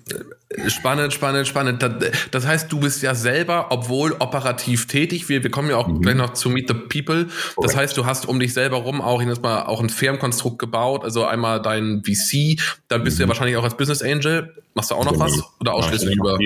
[0.69, 1.85] Spannend, spannend, spannend.
[2.31, 6.03] Das heißt, du bist ja selber, obwohl operativ tätig, wir, wir kommen ja auch mhm.
[6.03, 7.29] gleich noch zu Meet the People.
[7.61, 11.05] Das heißt, du hast um dich selber rum auch jetzt mal auch ein Firmenkonstrukt gebaut,
[11.05, 13.19] also einmal dein VC, dann bist mhm.
[13.19, 13.29] du ja mhm.
[13.29, 14.55] wahrscheinlich auch als Business Angel.
[14.75, 15.43] Machst du auch noch was?
[15.61, 16.39] Oder ausschließlich über?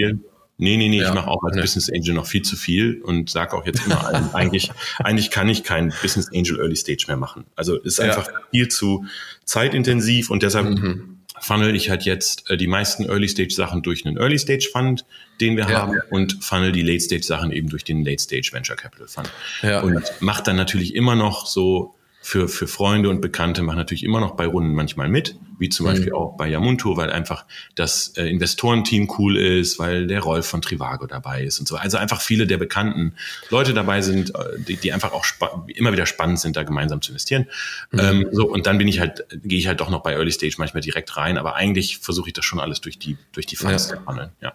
[0.59, 1.09] Nee, nee, nee, ja.
[1.09, 1.62] ich mache auch als ja.
[1.62, 5.48] Business Angel noch viel zu viel und sage auch jetzt immer allen, eigentlich, eigentlich kann
[5.50, 7.44] ich kein Business Angel Early Stage mehr machen.
[7.57, 8.38] Also ist einfach ja.
[8.50, 9.04] viel zu
[9.44, 15.05] zeitintensiv und deshalb mhm funnel ich halt jetzt äh, die meisten Early-Stage-Sachen durch einen Early-Stage-Fund,
[15.41, 15.80] den wir ja.
[15.80, 19.30] haben, und funnel die Late-Stage-Sachen eben durch den Late-Stage-Venture Capital Fund.
[19.62, 19.80] Ja.
[19.80, 24.20] Und macht dann natürlich immer noch so für, für Freunde und Bekannte, macht natürlich immer
[24.20, 26.16] noch bei Runden manchmal mit, wie zum Beispiel mhm.
[26.16, 27.44] auch bei Yamunto, weil einfach
[27.74, 31.76] das äh, Investorenteam cool ist, weil der Rolf von Trivago dabei ist und so.
[31.76, 33.14] Also einfach viele der bekannten
[33.50, 35.24] Leute dabei sind, äh, die, die einfach auch
[35.66, 37.46] immer wieder spannend sind, da gemeinsam zu investieren.
[37.90, 37.98] Mhm.
[37.98, 40.57] Ähm, so und dann bin ich halt, gehe ich halt doch noch bei Early Stage
[40.59, 43.90] manchmal direkt rein, aber eigentlich versuche ich das schon alles durch die durch die Funds
[43.90, 43.96] ja.
[43.96, 44.30] zu handeln.
[44.40, 44.54] Ja.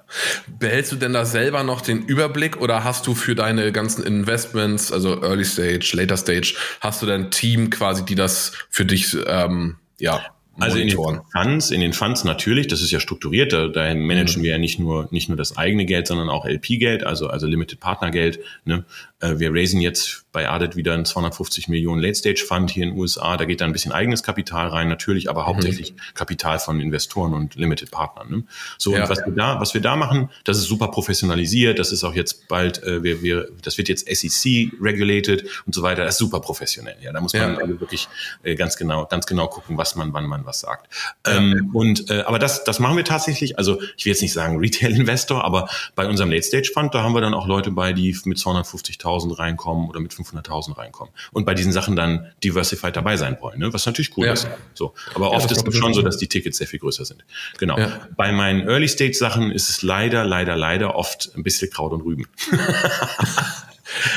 [0.59, 4.91] Behältst du denn da selber noch den Überblick oder hast du für deine ganzen Investments,
[4.91, 9.77] also Early Stage, Later Stage, hast du dein Team quasi, die das für dich ähm,
[9.99, 10.21] ja
[10.61, 14.41] also in den Funds, in den Funds natürlich, das ist ja strukturiert, da, da managen
[14.41, 14.43] mhm.
[14.45, 17.79] wir ja nicht nur, nicht nur das eigene Geld, sondern auch LP-Geld, also, also Limited
[17.79, 18.39] Partner Geld.
[18.65, 18.85] Ne?
[19.21, 23.37] Äh, wir raisen jetzt bei Adet wieder ein 250 Millionen Late-Stage-Fund hier in den USA.
[23.37, 25.97] Da geht da ein bisschen eigenes Kapital rein, natürlich, aber hauptsächlich mhm.
[26.13, 28.29] Kapital von Investoren und Limited Partnern.
[28.29, 28.43] Ne?
[28.77, 29.03] So, ja.
[29.03, 31.79] und was wir da, was wir da machen, das ist super professionalisiert.
[31.79, 35.81] Das ist auch jetzt bald, äh, wir, wir, das wird jetzt SEC regulated und so
[35.81, 36.05] weiter.
[36.05, 36.95] Das ist super professionell.
[37.01, 37.57] Ja, da muss man ja.
[37.57, 38.07] also wirklich
[38.43, 40.93] äh, ganz genau, ganz genau gucken, was man, wann man was sagt.
[41.27, 41.37] Ja.
[41.37, 43.57] Ähm, und, äh, aber das, das machen wir tatsächlich.
[43.57, 47.33] Also, ich will jetzt nicht sagen Retail-Investor, aber bei unserem Late-Stage-Fund, da haben wir dann
[47.33, 51.95] auch Leute bei, die mit 250.000 reinkommen oder mit 500.000 reinkommen und bei diesen Sachen
[51.95, 53.73] dann diversified dabei sein wollen, ne?
[53.73, 54.33] was natürlich cool ja.
[54.33, 54.47] ist.
[54.73, 57.23] So, aber ja, oft ist es schon so, dass die Tickets sehr viel größer sind.
[57.57, 57.77] Genau.
[57.77, 57.99] Ja.
[58.15, 62.01] Bei meinen Early Stage Sachen ist es leider, leider, leider oft ein bisschen Kraut und
[62.01, 62.27] Rüben.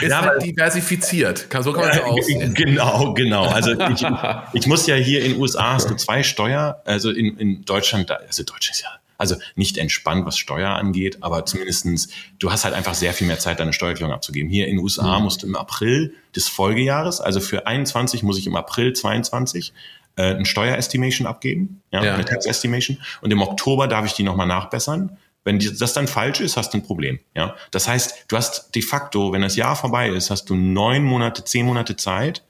[0.01, 1.49] Ist ja, halt diversifiziert.
[1.63, 2.55] So kann man es auch sehen.
[2.55, 3.47] Genau, genau.
[3.47, 4.07] Also ich,
[4.53, 8.09] ich muss ja hier in den USA hast du zwei Steuer, also in, in Deutschland,
[8.11, 12.09] also Deutschland ist ja also nicht entspannt, was Steuer angeht, aber zumindestens
[12.39, 14.51] du hast halt einfach sehr viel mehr Zeit, deine Steuererklärung abzugeben.
[14.51, 15.25] Hier in den USA mhm.
[15.25, 19.73] musst du im April des Folgejahres, also für 21 muss ich im April 22
[20.17, 22.15] äh, ein Steuerestimation abgeben, ja, ja.
[22.15, 22.99] eine Tax Estimation.
[23.21, 25.17] Und im Oktober darf ich die nochmal nachbessern.
[25.45, 27.21] Wenn das dann falsch ist, hast du ein Problem.
[27.37, 31.05] Ja, das heißt, du hast de facto, wenn das Jahr vorbei ist, hast du neun
[31.05, 32.43] Monate, zehn Monate Zeit,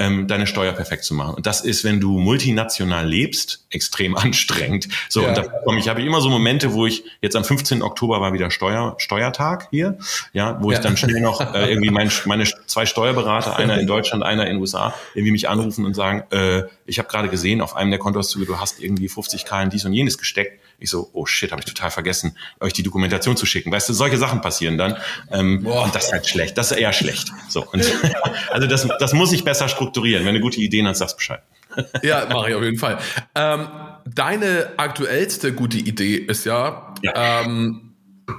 [0.00, 1.34] ähm, deine Steuer perfekt zu machen.
[1.34, 4.88] Und das ist, wenn du multinational lebst, extrem anstrengend.
[5.08, 5.28] So, ja.
[5.28, 7.82] und da komme ich, habe ich immer so Momente, wo ich jetzt am 15.
[7.82, 9.98] Oktober war wieder Steuer, Steuertag hier,
[10.32, 10.78] ja, wo ja.
[10.78, 14.54] ich dann schnell noch äh, irgendwie mein, meine zwei Steuerberater, einer in Deutschland, einer in
[14.54, 18.00] den USA, irgendwie mich anrufen und sagen, äh, ich habe gerade gesehen, auf einem der
[18.00, 21.52] Kontoauszüge, du hast irgendwie 50 K in dies und jenes gesteckt ich so, oh shit,
[21.52, 23.70] habe ich total vergessen, euch die Dokumentation zu schicken.
[23.70, 24.96] Weißt du, solche Sachen passieren dann.
[25.30, 26.58] Ähm, und das ist halt schlecht.
[26.58, 27.28] Das ist eher schlecht.
[27.48, 27.64] So.
[27.64, 27.84] Und,
[28.50, 30.24] also das, das muss ich besser strukturieren.
[30.24, 31.42] Wenn du gute Ideen hast, sagst Bescheid.
[32.02, 32.98] ja, mache ich auf jeden Fall.
[33.34, 33.68] Ähm,
[34.06, 37.42] deine aktuellste gute Idee ist ja, ja.
[37.42, 37.89] Ähm,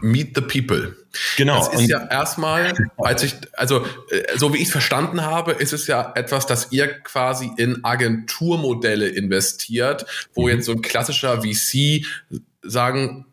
[0.01, 0.95] Meet the People.
[1.37, 1.57] Genau.
[1.57, 5.53] Das ist und ja erstmal, als ich, also äh, so wie ich es verstanden habe,
[5.53, 10.49] ist es ja etwas, dass ihr quasi in Agenturmodelle investiert, wo mhm.
[10.49, 12.05] jetzt so ein klassischer VC
[12.61, 13.25] sagen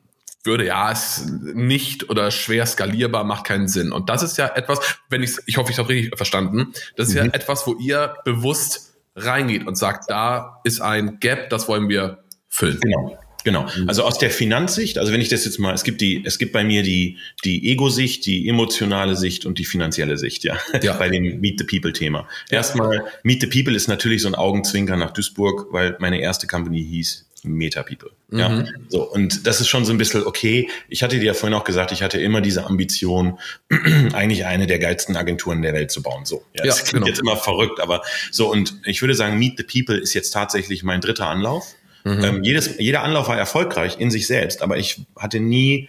[0.44, 3.92] würde, ja, ist nicht oder schwer skalierbar, macht keinen Sinn.
[3.92, 7.14] Und das ist ja etwas, wenn ich ich hoffe, ich habe richtig verstanden, das ist
[7.14, 7.26] mhm.
[7.26, 12.24] ja etwas, wo ihr bewusst reingeht und sagt, da ist ein Gap, das wollen wir
[12.48, 12.80] füllen.
[12.80, 13.18] Genau.
[13.49, 13.62] Genau.
[13.62, 13.88] Mhm.
[13.88, 16.53] Also aus der Finanzsicht, also wenn ich das jetzt mal, es gibt die, es gibt
[16.53, 20.92] bei mir die, die Ego-Sicht, die emotionale Sicht und die finanzielle Sicht, ja, ja.
[20.92, 22.28] bei dem Meet the People-Thema.
[22.51, 22.59] Ja.
[22.59, 26.84] Erstmal, Meet the People ist natürlich so ein Augenzwinker nach Duisburg, weil meine erste Company
[26.84, 28.11] hieß Meta People.
[28.30, 28.68] Ja, mhm.
[28.88, 30.68] so und das ist schon so ein bisschen okay.
[30.90, 33.38] Ich hatte dir ja vorhin auch gesagt, ich hatte immer diese Ambition,
[34.12, 36.26] eigentlich eine der geilsten Agenturen der Welt zu bauen.
[36.26, 37.07] So, ja, das ja, klingt genau.
[37.07, 40.82] jetzt immer verrückt, aber so und ich würde sagen, Meet the People ist jetzt tatsächlich
[40.82, 41.74] mein dritter Anlauf.
[42.05, 42.24] Mhm.
[42.24, 45.88] Ähm, jedes, jeder Anlauf war erfolgreich in sich selbst, aber ich hatte nie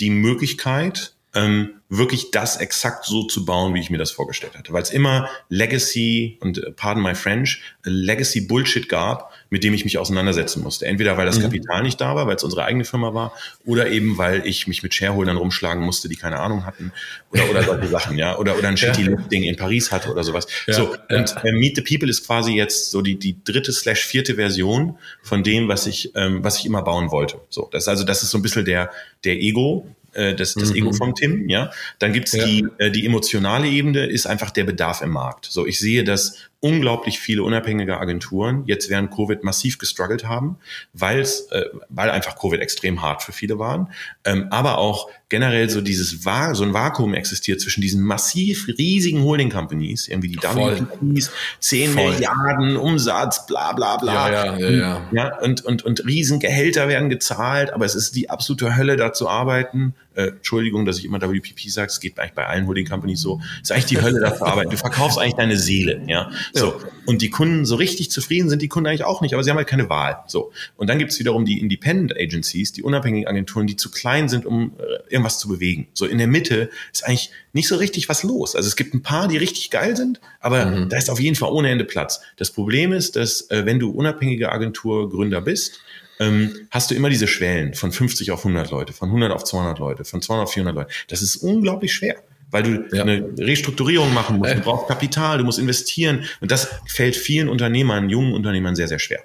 [0.00, 4.72] die Möglichkeit, ähm, wirklich das exakt so zu bauen, wie ich mir das vorgestellt hatte.
[4.72, 9.84] Weil es immer Legacy und äh, pardon my French, Legacy Bullshit gab, mit dem ich
[9.84, 10.86] mich auseinandersetzen musste.
[10.86, 11.42] Entweder weil das mhm.
[11.42, 13.34] Kapital nicht da war, weil es unsere eigene Firma war,
[13.66, 16.92] oder eben weil ich mich mit Shareholdern rumschlagen musste, die keine Ahnung hatten,
[17.30, 19.16] oder oder solche Sachen, ja, oder oder ein shitty ja.
[19.30, 20.46] Ding in Paris hatte oder sowas.
[20.66, 20.72] Ja.
[20.72, 24.36] So und äh, Meet the People ist quasi jetzt so die die dritte slash vierte
[24.36, 27.42] Version von dem, was ich ähm, was ich immer bauen wollte.
[27.50, 28.90] So, das ist also das ist so ein bisschen der
[29.24, 30.76] der Ego äh, das, das mhm.
[30.76, 31.70] Ego vom Tim, ja.
[31.98, 32.44] Dann gibt's ja.
[32.44, 35.46] die, äh, die emotionale Ebene, ist einfach der Bedarf im Markt.
[35.46, 40.58] So, ich sehe, dass unglaublich viele unabhängige Agenturen jetzt während Covid massiv gestruggelt haben,
[40.92, 43.92] weil's, äh, weil einfach Covid extrem hart für viele waren,
[44.24, 49.22] ähm, aber auch generell so dieses Va so ein Vakuum existiert zwischen diesen massiv riesigen
[49.22, 52.10] Holding Companies, irgendwie die WPPs, 10 Voll.
[52.10, 54.30] Milliarden Umsatz, bla bla bla.
[54.30, 55.38] Ja, ja, ja, ja.
[55.38, 59.94] und, und, und Riesengehälter werden gezahlt, aber es ist die absolute Hölle, da zu arbeiten
[60.14, 63.40] äh, Entschuldigung, dass ich immer WPP sage, es geht eigentlich bei allen Holding Companies so,
[63.62, 64.70] ist eigentlich die Hölle da zu arbeiten.
[64.70, 66.30] Du verkaufst eigentlich deine Seele, ja.
[66.52, 66.80] So.
[67.06, 69.56] Und die Kunden so richtig zufrieden sind die Kunden eigentlich auch nicht, aber sie haben
[69.56, 70.22] halt keine Wahl.
[70.26, 70.52] So.
[70.76, 74.72] Und dann gibt's wiederum die Independent Agencies, die unabhängigen Agenturen, die zu klein sind, um
[74.78, 75.86] äh, irgendwas zu bewegen.
[75.94, 78.56] So in der Mitte ist eigentlich nicht so richtig was los.
[78.56, 80.88] Also es gibt ein paar, die richtig geil sind, aber mhm.
[80.88, 82.20] da ist auf jeden Fall ohne Ende Platz.
[82.36, 85.80] Das Problem ist, dass äh, wenn du unabhängige Agenturgründer bist,
[86.20, 89.78] ähm, hast du immer diese Schwellen von 50 auf 100 Leute, von 100 auf 200
[89.78, 90.90] Leute, von 200 auf 400 Leute.
[91.08, 92.16] Das ist unglaublich schwer
[92.54, 93.02] weil du ja.
[93.02, 98.10] eine Restrukturierung machen musst, du brauchst Kapital, du musst investieren und das fällt vielen Unternehmern,
[98.10, 99.24] jungen Unternehmern sehr, sehr schwer.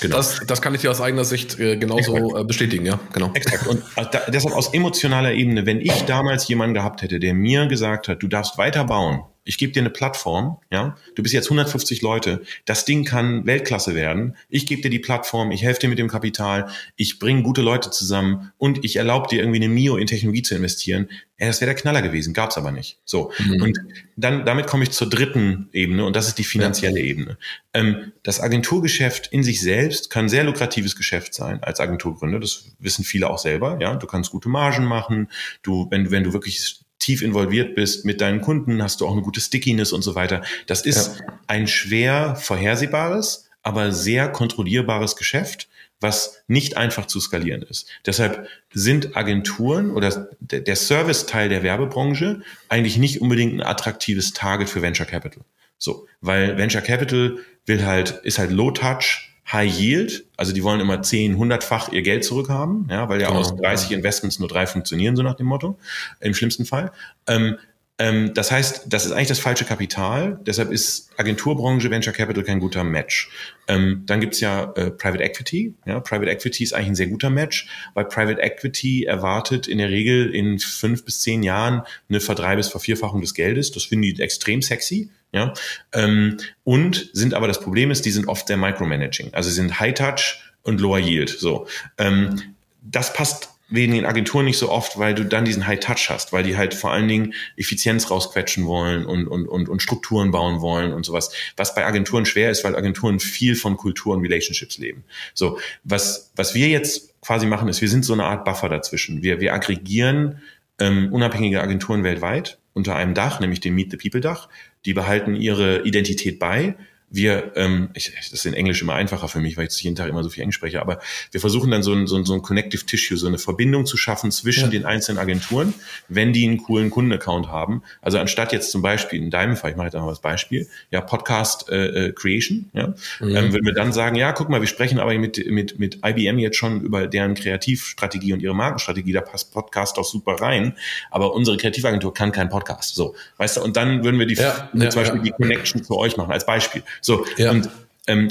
[0.00, 0.16] Genau.
[0.16, 2.40] Das, das kann ich dir aus eigener Sicht äh, genauso Exakt.
[2.40, 3.30] Äh, bestätigen, ja, genau.
[3.34, 3.66] Exakt.
[3.66, 7.66] Und äh, da, deshalb aus emotionaler Ebene, wenn ich damals jemanden gehabt hätte, der mir
[7.66, 11.46] gesagt hat, du darfst weiter bauen, ich gebe dir eine Plattform, ja, du bist jetzt
[11.46, 15.88] 150 Leute, das Ding kann Weltklasse werden, ich gebe dir die Plattform, ich helfe dir
[15.88, 19.96] mit dem Kapital, ich bringe gute Leute zusammen und ich erlaube dir irgendwie eine Mio
[19.96, 23.00] in Technologie zu investieren, ja, das wäre der Knaller gewesen, gab's aber nicht.
[23.04, 23.62] So, mhm.
[23.62, 23.78] und
[24.16, 27.06] dann damit komme ich zur dritten Ebene und das ist die finanzielle ja.
[27.06, 27.38] Ebene.
[27.72, 33.04] Ähm, das Agenturgeschäft in sich selbst kann sehr lukratives Geschäft sein als Agenturgründer, das wissen
[33.04, 35.28] viele auch selber, ja, du kannst gute Margen machen,
[35.62, 39.22] du, wenn, wenn du wirklich tief involviert bist mit deinen Kunden, hast du auch eine
[39.22, 40.42] gute Stickiness und so weiter.
[40.66, 41.38] Das ist ja.
[41.46, 45.68] ein schwer vorhersehbares, aber sehr kontrollierbares Geschäft,
[46.00, 47.88] was nicht einfach zu skalieren ist.
[48.04, 54.82] Deshalb sind Agenturen oder der Service-Teil der Werbebranche eigentlich nicht unbedingt ein attraktives Target für
[54.82, 55.44] Venture Capital.
[55.78, 60.80] So, weil Venture Capital will halt, ist halt Low Touch, High Yield, also die wollen
[60.80, 63.96] immer 10, 100-fach ihr Geld zurückhaben, ja, weil ja genau, aus 30 ja.
[63.96, 65.78] Investments nur drei funktionieren, so nach dem Motto,
[66.20, 66.92] im schlimmsten Fall.
[67.26, 67.58] Ähm,
[67.96, 72.58] ähm, das heißt, das ist eigentlich das falsche Kapital, deshalb ist Agenturbranche Venture Capital kein
[72.58, 73.30] guter Match.
[73.68, 75.74] Ähm, dann gibt's ja äh, Private Equity.
[75.86, 79.90] Ja, Private Equity ist eigentlich ein sehr guter Match, weil Private Equity erwartet in der
[79.90, 83.70] Regel in fünf bis zehn Jahren eine Verdrei- bis Vervierfachung des Geldes.
[83.70, 85.10] Das finden die extrem sexy.
[85.34, 85.52] Ja?
[85.92, 89.34] Ähm, und sind aber das Problem ist, die sind oft sehr micromanaging.
[89.34, 91.28] Also sie sind High Touch und Lower Yield.
[91.28, 91.66] So,
[91.98, 92.40] ähm,
[92.80, 96.32] das passt wegen den Agenturen nicht so oft, weil du dann diesen High Touch hast,
[96.32, 100.60] weil die halt vor allen Dingen Effizienz rausquetschen wollen und, und, und, und Strukturen bauen
[100.60, 101.32] wollen und sowas.
[101.56, 105.02] Was bei Agenturen schwer ist, weil Agenturen viel von Kultur und Relationships leben.
[105.32, 109.22] So, was, was wir jetzt quasi machen, ist, wir sind so eine Art Buffer dazwischen.
[109.22, 110.42] Wir, wir aggregieren
[110.78, 114.48] ähm, unabhängige Agenturen weltweit unter einem Dach, nämlich dem Meet the People Dach.
[114.86, 116.76] Die behalten ihre Identität bei,
[117.14, 120.08] wir, ähm, ich, das ist in Englisch immer einfacher für mich, weil ich jeden Tag
[120.08, 120.98] immer so viel Englisch spreche, aber
[121.30, 123.96] wir versuchen dann so ein, so ein, so ein Connective Tissue, so eine Verbindung zu
[123.96, 124.70] schaffen zwischen ja.
[124.70, 125.74] den einzelnen Agenturen,
[126.08, 127.82] wenn die einen coolen Kundenaccount haben.
[128.02, 131.00] Also anstatt jetzt zum Beispiel in deinem Fall, ich mache jetzt einmal das Beispiel, ja,
[131.00, 132.88] Podcast äh, äh, Creation, ja,
[133.20, 133.36] mhm.
[133.36, 136.38] ähm, würden wir dann sagen, ja, guck mal, wir sprechen aber mit, mit, mit IBM
[136.38, 140.76] jetzt schon über deren Kreativstrategie und ihre Markenstrategie, da passt Podcast auch super rein,
[141.12, 142.96] aber unsere Kreativagentur kann keinen Podcast.
[142.96, 146.16] So, weißt du, und dann würden wir die ja, zum Beispiel die Connection zu euch
[146.16, 146.82] machen, als Beispiel.
[147.04, 147.50] So, ja.
[147.50, 147.68] und
[148.06, 148.28] ähm,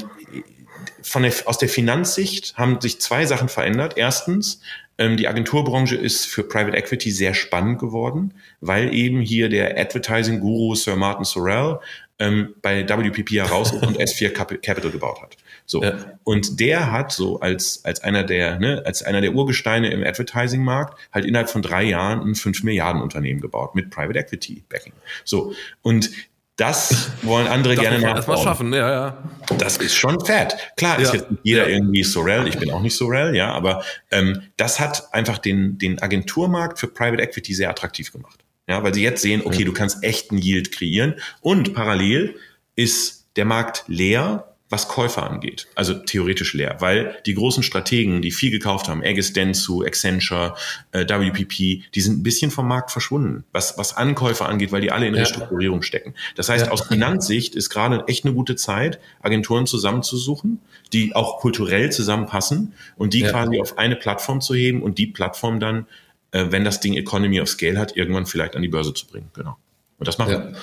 [1.00, 3.94] von der, aus der Finanzsicht haben sich zwei Sachen verändert.
[3.96, 4.60] Erstens,
[4.98, 10.74] ähm, die Agenturbranche ist für Private Equity sehr spannend geworden, weil eben hier der Advertising-Guru
[10.74, 11.78] Sir Martin Sorrell
[12.18, 15.36] ähm, bei WPP heraus und S4 Capital gebaut hat.
[15.66, 15.82] So.
[15.82, 16.18] Ja.
[16.24, 20.98] Und der hat so als, als einer der, ne, als einer der Urgesteine im Advertising-Markt
[21.12, 24.92] halt innerhalb von drei Jahren ein 5 Milliarden Unternehmen gebaut mit Private Equity Backing.
[25.24, 25.54] So.
[25.82, 26.10] Und
[26.56, 28.36] das wollen andere gerne nachbauen.
[28.36, 29.18] Das schaffen, ja, ja.
[29.58, 30.54] Das ist schon fett.
[30.76, 31.20] Klar ist ja.
[31.20, 31.76] jetzt nicht jeder ja.
[31.76, 36.00] irgendwie Sorel, ich bin auch nicht Sorel, ja, aber ähm, das hat einfach den, den
[36.00, 38.44] Agenturmarkt für Private Equity sehr attraktiv gemacht.
[38.68, 42.36] Ja, weil sie jetzt sehen, okay, du kannst echten Yield kreieren und parallel
[42.76, 45.68] ist der Markt leer was Käufer angeht.
[45.76, 50.56] Also theoretisch leer, weil die großen Strategen, die viel gekauft haben, Aegis Dentsu, Accenture,
[50.90, 54.90] äh, WPP, die sind ein bisschen vom Markt verschwunden, was, was Ankäufer angeht, weil die
[54.90, 56.14] alle in Restrukturierung stecken.
[56.34, 56.72] Das heißt, ja.
[56.72, 60.60] aus Finanzsicht ist gerade echt eine gute Zeit, Agenturen zusammenzusuchen,
[60.92, 63.30] die auch kulturell zusammenpassen und die ja.
[63.30, 65.86] quasi auf eine Plattform zu heben und die Plattform dann,
[66.32, 69.30] äh, wenn das Ding Economy of Scale hat, irgendwann vielleicht an die Börse zu bringen.
[69.34, 69.56] Genau.
[70.00, 70.38] Und das machen ja.
[70.50, 70.56] wir.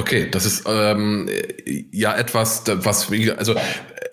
[0.00, 1.28] Okay, das ist ähm,
[1.92, 3.54] ja etwas, was also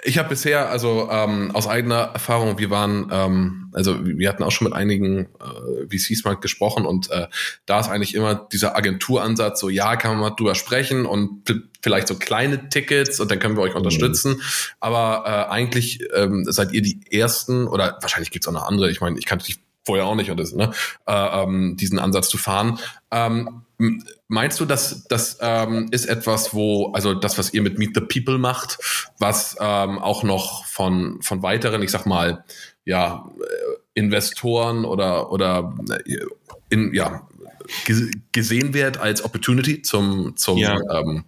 [0.03, 4.51] ich habe bisher also ähm, aus eigener Erfahrung, wir waren ähm, also wir hatten auch
[4.51, 7.27] schon mit einigen äh, VCs mal gesprochen und äh,
[7.65, 11.43] da ist eigentlich immer dieser Agenturansatz, so ja, kann man mal drüber sprechen und
[11.81, 14.33] vielleicht so kleine Tickets und dann können wir euch unterstützen.
[14.33, 14.41] Mhm.
[14.81, 18.91] Aber äh, eigentlich ähm, seid ihr die ersten oder wahrscheinlich gibt's auch noch andere.
[18.91, 20.71] Ich meine, ich kannte dich vorher auch nicht und das, ne,
[21.07, 22.77] äh, ähm, diesen Ansatz zu fahren.
[23.09, 23.63] Ähm,
[24.27, 28.01] Meinst du, dass das ähm, ist etwas, wo, also das, was ihr mit Meet the
[28.01, 28.79] People macht,
[29.19, 32.43] was ähm, auch noch von, von weiteren, ich sag mal,
[32.85, 33.29] ja,
[33.93, 35.75] Investoren oder, oder
[36.07, 36.25] äh,
[36.69, 37.27] in, ja,
[38.31, 40.79] gesehen wird als Opportunity zum, zum Ja.
[40.91, 41.25] ähm,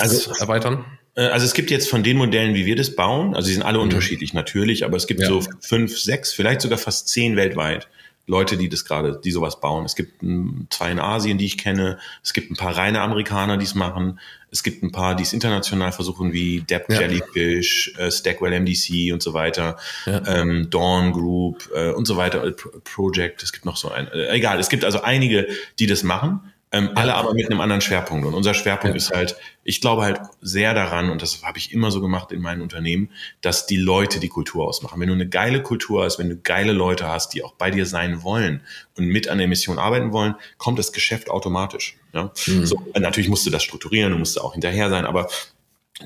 [0.00, 0.78] also- erweitern?
[0.78, 3.62] Äh, Also es gibt jetzt von den Modellen, wie wir das bauen, also sie sind
[3.62, 5.28] alle unterschiedlich natürlich, aber es gibt Ja.
[5.28, 7.88] so fünf, sechs, vielleicht sogar fast zehn weltweit
[8.26, 9.84] Leute, die das gerade, die sowas bauen.
[9.84, 10.22] Es gibt
[10.70, 11.98] zwei in Asien, die ich kenne.
[12.22, 14.20] Es gibt ein paar reine Amerikaner, die es machen.
[14.52, 17.00] Es gibt ein paar, die es international versuchen, wie Depp Ja.
[17.00, 20.22] Jellyfish, äh, Stackwell MDC und so weiter, Ja.
[20.28, 23.42] ähm, Dawn Group äh, und so weiter, äh, Pro- Project.
[23.42, 24.60] Es gibt noch so ein, äh, egal.
[24.60, 25.48] Es gibt also einige,
[25.80, 26.52] die das machen.
[26.72, 28.24] Ähm, alle aber mit einem anderen Schwerpunkt.
[28.24, 28.96] Und unser Schwerpunkt Ja.
[28.96, 32.40] ist halt, ich glaube halt sehr daran, und das habe ich immer so gemacht in
[32.40, 33.10] meinen Unternehmen,
[33.40, 35.00] dass die Leute die Kultur ausmachen.
[35.00, 37.86] Wenn du eine geile Kultur hast, wenn du geile Leute hast, die auch bei dir
[37.86, 38.62] sein wollen
[38.96, 41.96] und mit an der Mission arbeiten wollen, kommt das Geschäft automatisch.
[42.12, 42.30] Ja?
[42.34, 45.28] So, äh, natürlich musst du das strukturieren, du musst auch hinterher sein, aber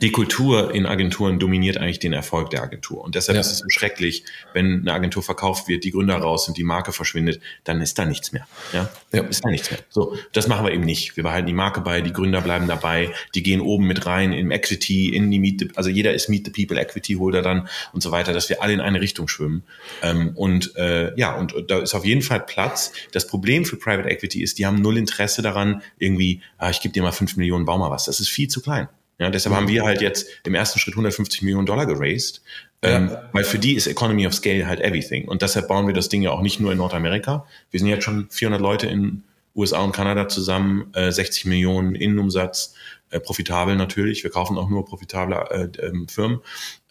[0.02, 3.02] die Kultur in Agenturen dominiert eigentlich den Erfolg der Agentur.
[3.02, 3.40] Und deshalb Ja.
[3.40, 6.92] ist es so schrecklich, wenn eine Agentur verkauft wird, die Gründer raus sind, die Marke
[6.92, 8.46] verschwindet, dann ist da nichts mehr.
[8.72, 8.90] Ja?
[9.12, 9.22] Ja.
[9.22, 9.80] Ist da nichts mehr.
[9.90, 11.16] So, das machen wir eben nicht.
[11.16, 14.50] Wir behalten die Marke bei, die Gründer bleiben dabei, die gehen oben mit rein im
[14.50, 18.02] Equity, in die Meet the, also jeder ist Meet the People Equity Holder dann und
[18.02, 19.62] so weiter, dass wir alle in eine Richtung schwimmen.
[20.02, 22.92] Ähm, und äh, ja, und da ist auf jeden Fall Platz.
[23.12, 26.92] Das Problem für Private Equity ist, die haben null Interesse daran, irgendwie, ah, ich gebe
[26.92, 28.06] dir mal fünf Millionen, bau mal was.
[28.06, 28.88] Das ist viel zu klein.
[29.18, 32.42] Ja, deshalb haben wir halt jetzt im ersten Schritt 150 Millionen Dollar geraced,
[32.82, 35.26] ähm, weil für die ist Economy of Scale halt everything.
[35.28, 37.46] Und deshalb bauen wir das Ding ja auch nicht nur in Nordamerika.
[37.70, 39.22] Wir sind jetzt schon 400 Leute in
[39.54, 42.74] USA und Kanada zusammen, äh, 60 Millionen Innenumsatz,
[43.10, 44.22] äh, profitabel natürlich.
[44.24, 46.40] Wir kaufen auch nur profitable äh, ähm, Firmen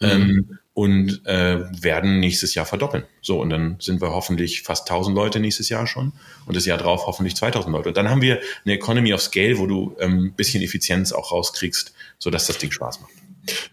[0.00, 3.04] ähm, und äh, werden nächstes Jahr verdoppeln.
[3.20, 6.12] So, und dann sind wir hoffentlich fast 1000 Leute nächstes Jahr schon
[6.46, 7.88] und das Jahr drauf hoffentlich 2000 Leute.
[7.88, 11.94] Und dann haben wir eine Economy of Scale, wo du ähm, bisschen Effizienz auch rauskriegst,
[12.18, 13.12] sodass das Ding Spaß macht.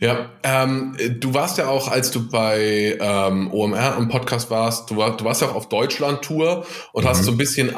[0.01, 4.97] Ja, ähm, du warst ja auch, als du bei ähm, OMR im Podcast warst, du,
[4.97, 7.07] war, du warst ja auch auf Deutschland-Tour und Mhm.
[7.07, 7.73] hast so ein bisschen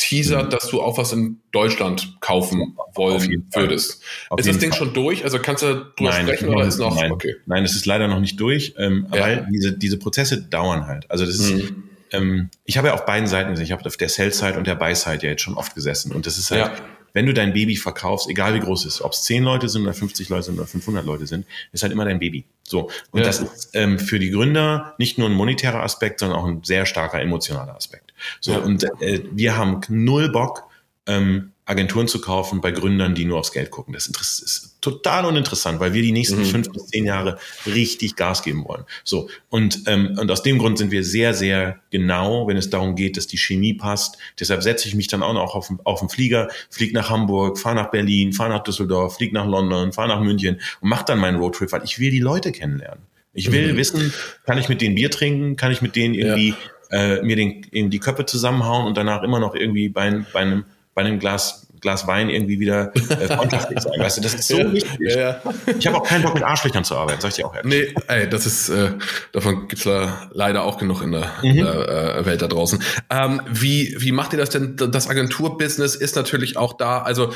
[0.00, 4.02] angeteasert, dass du auch was in Deutschland kaufen Auf wollen würdest.
[4.36, 4.78] Ist das Ding Fall.
[4.78, 5.24] schon durch?
[5.24, 6.94] Also kannst du drüber Nein, sprechen oder ist noch?
[6.94, 7.36] nein, Okay.
[7.46, 9.20] nein, es ist leider noch nicht durch, ähm, Ja.
[9.20, 11.10] weil diese, diese Prozesse dauern halt.
[11.10, 11.82] Also das ist, Mhm.
[12.12, 15.18] ähm, ich habe ja auf beiden Seiten, ich habe auf der Sell-Side und der Buy-Side
[15.22, 16.72] ja jetzt schon oft gesessen und das ist halt, Ja.
[17.12, 19.82] wenn du dein Baby verkaufst, egal wie groß es ist, ob es 10 Leute sind
[19.82, 22.44] oder 50 Leute sind oder 500 Leute sind, ist halt immer dein Baby.
[22.62, 22.88] So.
[23.10, 23.26] Und Ja.
[23.26, 26.86] das ist ähm, für die Gründer nicht nur ein monetärer Aspekt, sondern auch ein sehr
[26.86, 28.09] starker emotionaler Aspekt.
[28.40, 28.52] So.
[28.52, 28.58] Ja.
[28.58, 30.64] Und äh, wir haben null Bock,
[31.06, 33.94] ähm, Agenturen zu kaufen bei Gründern, die nur aufs Geld gucken.
[33.94, 36.44] Das ist total uninteressant, weil wir die nächsten Mhm.
[36.46, 38.82] fünf bis zehn Jahre richtig Gas geben wollen.
[39.04, 42.96] So und ähm, und aus dem Grund sind wir sehr sehr genau, wenn es darum
[42.96, 44.18] geht, dass die Chemie passt.
[44.40, 47.56] Deshalb setze ich mich dann auch noch auf, den- auf den Flieger, fliege nach Hamburg,
[47.56, 51.20] fahre nach Berlin, fahre nach Düsseldorf, fliege nach London, fahre nach München und mache dann
[51.20, 53.04] meinen Roadtrip, weil ich will die Leute kennenlernen.
[53.32, 53.76] Ich will Mhm.
[53.76, 54.12] wissen,
[54.44, 56.54] kann ich mit denen Bier trinken, kann ich mit denen irgendwie
[56.90, 60.64] äh, mir den, in die Köpfe zusammenhauen und danach immer noch irgendwie bei, bei einem
[60.94, 63.98] bei einem Glas Glas Wein irgendwie wieder äh, freundschaftlich sein.
[63.98, 64.98] Weißt du, das ist so Ja, wichtig.
[65.00, 65.40] ja, ja.
[65.78, 67.94] Ich habe auch keinen Bock mit Arschlöchern zu arbeiten, sag ich dir auch ehrlich.
[67.96, 68.90] Nee, ey, das ist, äh,
[69.32, 71.48] davon gibt's da leider auch genug in der, Mhm.
[71.48, 72.82] in der äh, Welt da draußen.
[73.08, 74.76] Ähm, wie, wie macht ihr das denn?
[74.76, 77.32] Das Agenturbusiness ist natürlich auch da, also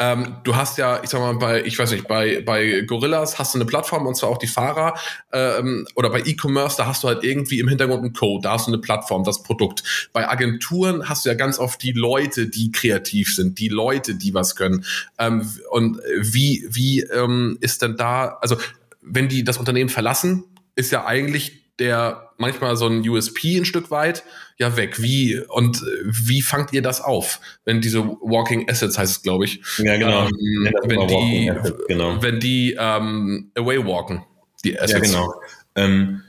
[0.00, 3.54] ähm, du hast ja, ich sag mal, bei, ich weiß nicht, bei, bei Gorillas hast
[3.54, 4.94] du eine Plattform und zwar auch die Fahrer,
[5.30, 8.66] ähm, oder bei E-Commerce, da hast du halt irgendwie im Hintergrund einen Code, da hast
[8.66, 10.08] du eine Plattform, das Produkt.
[10.14, 14.32] Bei Agenturen hast du ja ganz oft die Leute, die kreativ sind, die Leute, die
[14.32, 14.86] was können.
[15.18, 18.56] Ähm, und wie, wie ähm, ist denn da, also
[19.02, 20.44] wenn die das Unternehmen verlassen,
[20.76, 24.24] ist ja eigentlich der manchmal so ein USP ein Stück weit
[24.58, 25.00] ja weg.
[25.00, 29.44] Wie und äh, wie fangt ihr das auf, wenn diese Walking Assets heißt es, glaube
[29.44, 30.26] ich, Ja, genau.
[30.26, 32.22] ähm, Ja, wenn die Assets, genau.
[32.22, 34.22] wenn die ähm, away walken,
[34.64, 34.92] die Assets.
[35.12, 35.34] Ja, genau.
[35.76, 36.22] Ähm,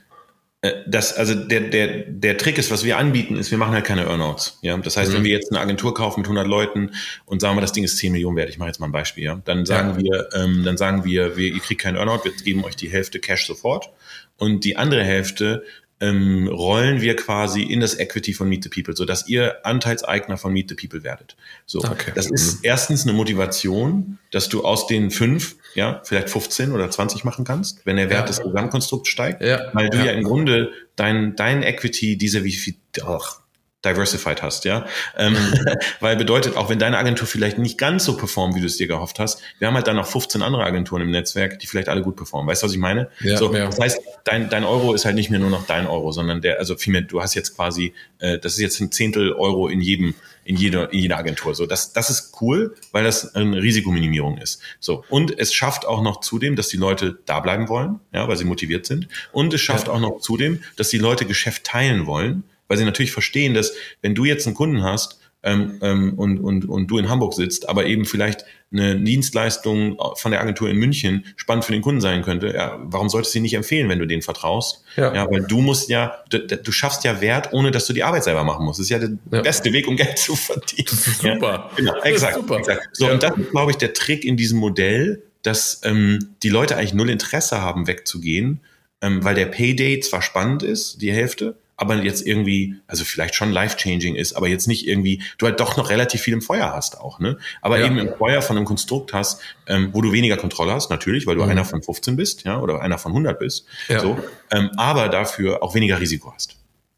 [0.62, 3.84] äh, das, also der, der, der Trick ist, was wir anbieten, ist, wir machen halt
[3.84, 4.60] keine Earnouts.
[4.62, 4.78] Ja?
[4.78, 5.16] Das heißt, Mhm.
[5.16, 6.92] wenn wir jetzt eine Agentur kaufen mit 100 Leuten
[7.26, 9.24] und sagen wir, das Ding ist 10 Millionen wert, ich mache jetzt mal ein Beispiel,
[9.24, 9.42] ja?
[9.44, 12.76] dann sagen wir, ähm, dann sagen wir, wir, ihr kriegt keinen Earnout, wir geben euch
[12.76, 13.90] die Hälfte Cash sofort
[14.38, 15.64] und die andere Hälfte
[16.02, 20.52] ähm, rollen wir quasi in das Equity von Meet the People, sodass ihr Anteilseigner von
[20.52, 21.36] Meet the People werdet.
[21.66, 22.12] So, Okay.
[22.16, 27.24] das ist erstens eine Motivation, dass du aus den fünf, ja, vielleicht 15 oder 20
[27.24, 28.26] machen kannst, wenn der Wert Ja.
[28.28, 29.70] des Gesamtkonstrukts steigt, Ja.
[29.74, 30.06] weil du ja.
[30.06, 30.12] Ja.
[30.14, 32.76] im Grunde dein, dein Equity, diese wie viel,
[33.06, 33.41] ach,
[33.84, 34.86] diversified hast, ja.
[35.18, 35.36] Ähm,
[36.00, 38.88] weil bedeutet, auch wenn deine Agentur vielleicht nicht ganz so performt, wie du es dir
[38.88, 42.02] gehofft hast, wir haben halt dann noch 15 andere Agenturen im Netzwerk, die vielleicht alle
[42.02, 42.48] gut performen.
[42.48, 43.10] Weißt du, was ich meine?
[43.22, 43.66] Ja, so, ja.
[43.66, 46.60] Das heißt, dein, dein Euro ist halt nicht mehr nur noch dein Euro, sondern der,
[46.60, 50.14] also vielmehr, du hast jetzt quasi, äh, das ist jetzt ein Zehntel Euro in jedem,
[50.44, 51.56] in jeder, in jeder Agentur.
[51.56, 54.62] So, das, das ist cool, weil das eine Risikominimierung ist.
[54.80, 55.04] So.
[55.10, 58.46] Und es schafft auch noch zudem, dass die Leute da bleiben wollen, ja, weil sie
[58.46, 59.08] motiviert sind.
[59.32, 59.94] Und es schafft ja.
[59.94, 64.16] auch noch zudem, dass die Leute Geschäft teilen wollen, weil sie natürlich verstehen, dass wenn
[64.16, 67.86] du jetzt einen Kunden hast ähm, ähm, und, und, und du in Hamburg sitzt, aber
[67.86, 72.54] eben vielleicht eine Dienstleistung von der Agentur in München spannend für den Kunden sein könnte,
[72.54, 74.86] ja, warum solltest du sie nicht empfehlen, wenn du denen vertraust?
[74.96, 75.14] Ja.
[75.14, 78.24] ja, weil du musst ja, du, du schaffst ja Wert, ohne dass du die Arbeit
[78.24, 78.80] selber machen musst.
[78.80, 79.42] Das ist ja der ja.
[79.42, 80.88] beste Weg, um Geld zu verdienen.
[80.88, 81.42] Super.
[81.42, 82.36] Ja, genau, exakt.
[82.36, 82.60] Super.
[82.60, 82.88] exakt.
[82.94, 86.78] So, und das ist, glaube ich, der Trick in diesem Modell, dass ähm, die Leute
[86.78, 88.62] eigentlich null Interesse haben, wegzugehen,
[89.02, 93.52] ähm, weil der Payday zwar spannend ist, die Hälfte, aber jetzt irgendwie, also vielleicht schon
[93.52, 97.00] life-changing ist, aber jetzt nicht irgendwie, du halt doch noch relativ viel im Feuer hast
[97.00, 97.40] auch, ne?
[97.60, 97.88] Aber ja.
[97.88, 101.36] eben im Feuer von einem Konstrukt hast, ähm, wo du weniger Kontrolle hast, natürlich, weil
[101.36, 101.50] du mhm.
[101.50, 104.00] einer von 15 bist, ja, oder einer von 100 bist, ja.
[104.00, 104.20] so,
[104.52, 106.56] ähm, aber dafür auch weniger Risiko hast.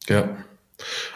[0.09, 0.35] Ja.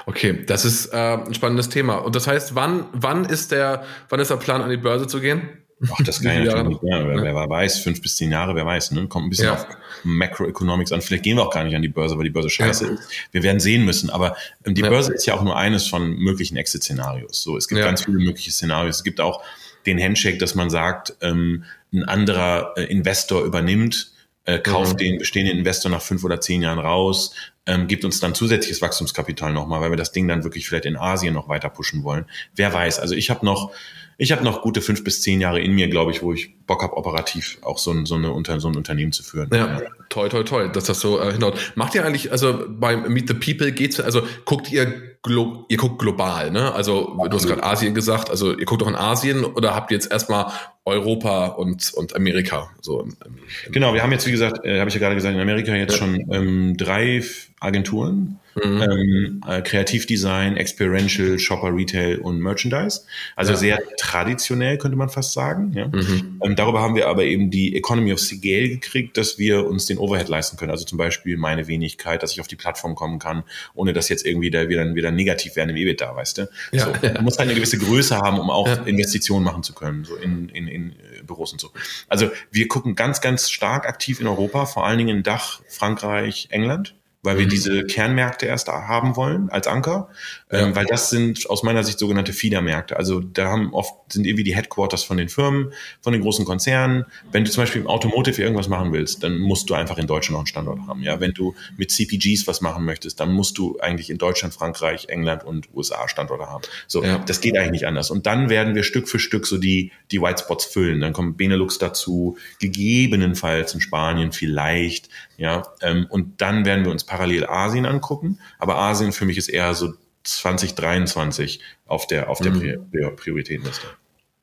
[0.06, 1.98] Okay, das ist äh, ein spannendes Thema.
[1.98, 5.20] Und das heißt, wann, wann ist der, wann ist der Plan, an die Börse zu
[5.20, 5.42] gehen?
[5.84, 7.08] Ach, das kann ich natürlich nicht mehr.
[7.08, 8.92] Wer, wer, weiß, fünf bis zehn Jahre, wer weiß.
[8.92, 9.08] Ne?
[9.08, 9.54] Kommt ein bisschen ja.
[9.54, 9.68] auf
[10.04, 11.02] Macroeconomics an.
[11.02, 12.94] Vielleicht gehen wir auch gar nicht an die Börse, weil die Börse scheiße ja.
[12.94, 13.10] ist.
[13.32, 14.10] Wir werden sehen müssen.
[14.10, 14.90] Aber ähm, die ja.
[14.90, 17.44] Börse ist ja auch nur eines von möglichen Exit-Szenarios.
[17.44, 18.98] So, es gibt ganz viele mögliche Szenarios.
[18.98, 19.44] Es gibt auch
[19.86, 21.64] den Handshake, dass man sagt, ähm,
[21.94, 24.12] ein anderer äh, Investor übernimmt,
[24.46, 24.98] äh, kauft mhm.
[24.98, 29.54] den bestehenden Investor nach fünf oder zehn Jahren raus, ähm, gibt uns dann zusätzliches Wachstumskapital
[29.54, 32.26] nochmal, weil wir das Ding dann wirklich vielleicht in Asien noch weiter pushen wollen.
[32.56, 33.00] Wer weiß.
[33.00, 33.72] Also ich habe noch
[34.18, 36.82] ich habe noch gute fünf bis zehn Jahre in mir, glaube ich, wo ich Bock
[36.82, 39.50] habe, operativ auch so ein, so, eine, unter, so ein Unternehmen zu führen.
[39.54, 41.74] Ja, toll, toll, toll, dass das so äh, hinhaut.
[41.76, 46.00] Macht ihr eigentlich, also beim Meet the People geht's, also guckt ihr, glo ihr guckt
[46.00, 46.74] global, ne?
[46.74, 49.96] Also du hast gerade Asien gesagt, also ihr guckt auch in Asien oder habt ihr
[49.96, 50.52] jetzt erstmal
[50.88, 52.72] Europa und, und Amerika?
[52.82, 55.36] So im, im genau, wir haben jetzt, wie gesagt, äh, habe ich ja gerade gesagt,
[55.36, 55.98] in Amerika jetzt ja.
[56.00, 57.22] schon ähm, drei
[57.60, 58.82] Agenturen Mhm.
[58.82, 63.02] Ähm, äh, Kreativdesign, Experiential, Shopper, Retail und Merchandise.
[63.36, 63.58] Also ja.
[63.58, 65.74] sehr traditionell, könnte man fast sagen.
[65.74, 65.88] Ja?
[65.88, 66.40] Mhm.
[66.44, 69.98] Ähm, darüber haben wir aber eben die Economy of Scale gekriegt, dass wir uns den
[69.98, 70.72] Overhead leisten können.
[70.72, 73.44] Also zum Beispiel meine Wenigkeit, dass ich auf die Plattform kommen kann,
[73.76, 76.50] ohne dass jetzt irgendwie da wieder, wieder negativ werden im EBITDA, weißt du?
[76.72, 76.86] Ja.
[76.86, 78.68] So, man muss halt eine gewisse Größe haben, um auch.
[78.86, 81.72] Investitionen machen zu können, so in, in, in äh, Büros und so.
[82.08, 86.48] Also wir gucken ganz, ganz stark aktiv in Europa, vor allen Dingen in Dach, Frankreich,
[86.52, 86.96] England
[87.28, 87.50] weil wir mhm.
[87.50, 90.08] diese Kernmärkte erst haben wollen als Anker,
[90.50, 90.60] ja.
[90.60, 92.96] ähm, weil das sind aus meiner Sicht sogenannte Feedermärkte.
[92.96, 97.04] Also da haben oft sind irgendwie die Headquarters von den Firmen, von den großen Konzernen.
[97.34, 100.34] Wenn du zum Beispiel im Automotive irgendwas machen willst, dann musst du einfach in Deutschland
[100.36, 101.04] noch einen Standort haben.
[101.04, 105.10] Ja, wenn du mit CPGs was machen möchtest, dann musst du eigentlich in Deutschland, Frankreich,
[105.10, 106.64] England und USA Standorte haben.
[106.88, 107.18] So, ja.
[107.20, 108.10] das geht eigentlich nicht anders.
[108.10, 111.02] Und dann werden wir Stück für Stück so die die White Spots füllen.
[111.02, 115.10] Dann kommt Benelux dazu, gegebenenfalls in Spanien vielleicht.
[115.38, 118.40] Ja, ähm, und dann werden wir uns parallel Asien angucken.
[118.60, 119.94] Aber Asien für mich ist eher so
[120.24, 122.88] 2023 auf der, auf der mhm.
[123.16, 123.88] Prioritätenliste.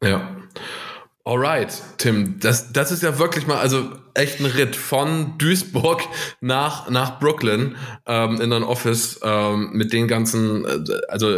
[0.03, 0.37] Ja.
[1.27, 6.03] Alright, Tim, das, das ist ja wirklich mal, also echt ein Ritt von Duisburg
[6.43, 11.31] nach, nach Brooklyn ähm, in dein Office ähm, mit den ganzen, äh, also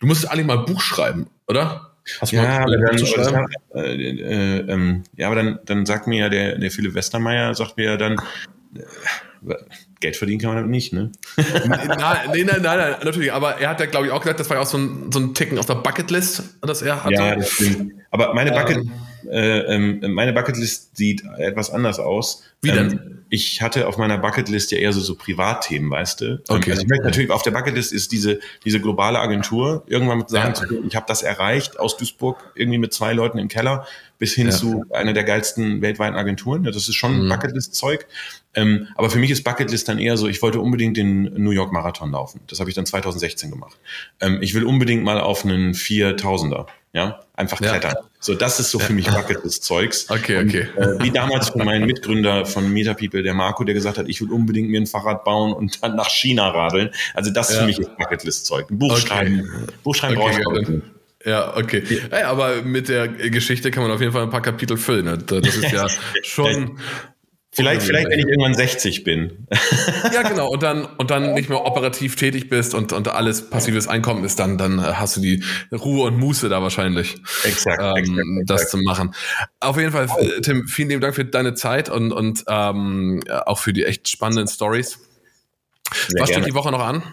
[0.00, 1.94] du musst eigentlich mal Buch schreiben, oder?
[2.20, 3.46] Hast du ja, mal dann, schreiben?
[3.74, 7.76] Äh, äh, ähm, ja, aber dann, dann sagt mir ja der, der Philipp Westermeier, sagt
[7.76, 8.20] mir ja dann,
[8.76, 9.54] äh,
[10.04, 11.10] Geld verdienen kann man damit nicht, ne?
[11.36, 13.32] nein, nein, nein, nein, natürlich.
[13.32, 15.18] Aber er hat ja, glaube ich, auch gesagt, das war ja auch so ein, so
[15.18, 17.14] ein Ticken auf der Bucketlist, das er hatte.
[17.14, 17.92] Ja, das stimmt.
[18.10, 18.76] Aber meine, Bucket,
[19.30, 22.44] ähm, äh, äh, meine Bucketlist sieht etwas anders aus.
[22.60, 22.90] Wie denn?
[22.92, 26.42] Ähm, ich hatte auf meiner Bucketlist ja eher so, so Privatthemen, weißt du?
[26.48, 26.70] Okay.
[26.70, 30.54] Also ich möchte natürlich, auf der Bucketlist ist diese, diese globale Agentur, irgendwann mit sagen
[30.70, 30.78] ja.
[30.86, 33.86] ich habe das erreicht aus Duisburg, irgendwie mit zwei Leuten im Keller,
[34.18, 34.52] bis hin ja.
[34.52, 36.64] zu einer der geilsten weltweiten Agenturen.
[36.64, 37.28] Ja, das ist schon mhm.
[37.30, 38.06] Bucketlist-Zeug.
[38.54, 41.72] Ähm, aber für mich ist Bucketlist dann eher so, ich wollte unbedingt den New York
[41.72, 42.40] Marathon laufen.
[42.48, 43.78] Das habe ich dann 2016 gemacht.
[44.20, 46.66] Ähm, ich will unbedingt mal auf einen 4000er.
[46.92, 47.70] Ja, einfach ja.
[47.70, 47.96] klettern.
[48.20, 50.10] So, das ist so für mich Bucketlist-Zeugs.
[50.10, 50.68] Okay, okay.
[50.76, 54.20] Und, äh, wie damals von meinem Mitgründer von MetaPeople, der Marco, der gesagt hat, ich
[54.20, 56.90] will unbedingt mir ein Fahrrad bauen und dann nach China radeln.
[57.12, 57.60] Also das ja.
[57.60, 58.70] für mich ist Bucketlist-Zeug.
[58.70, 59.00] Ein Buch okay.
[59.00, 59.66] schreiben.
[59.82, 60.82] Buch schreiben okay, brauche ich
[61.24, 61.82] ja, okay.
[62.10, 65.06] Hey, aber mit der Geschichte kann man auf jeden Fall ein paar Kapitel füllen.
[65.06, 65.18] Ne?
[65.18, 65.86] Das ist ja
[66.22, 66.78] schon.
[67.54, 69.46] Vielleicht, vielleicht, wenn ich irgendwann 60 bin.
[70.12, 70.48] ja, genau.
[70.48, 74.40] Und dann, und dann nicht mehr operativ tätig bist und, und alles passives Einkommen ist,
[74.40, 77.16] dann, dann hast du die Ruhe und Muße da wahrscheinlich.
[77.44, 79.14] Exakt, ähm, exakt, Das zu machen.
[79.60, 80.26] Auf jeden Fall, oh.
[80.42, 84.48] Tim, vielen lieben Dank für deine Zeit und, und ähm, auch für die echt spannenden
[84.48, 84.98] Stories.
[86.18, 87.04] Was steht die Woche noch an?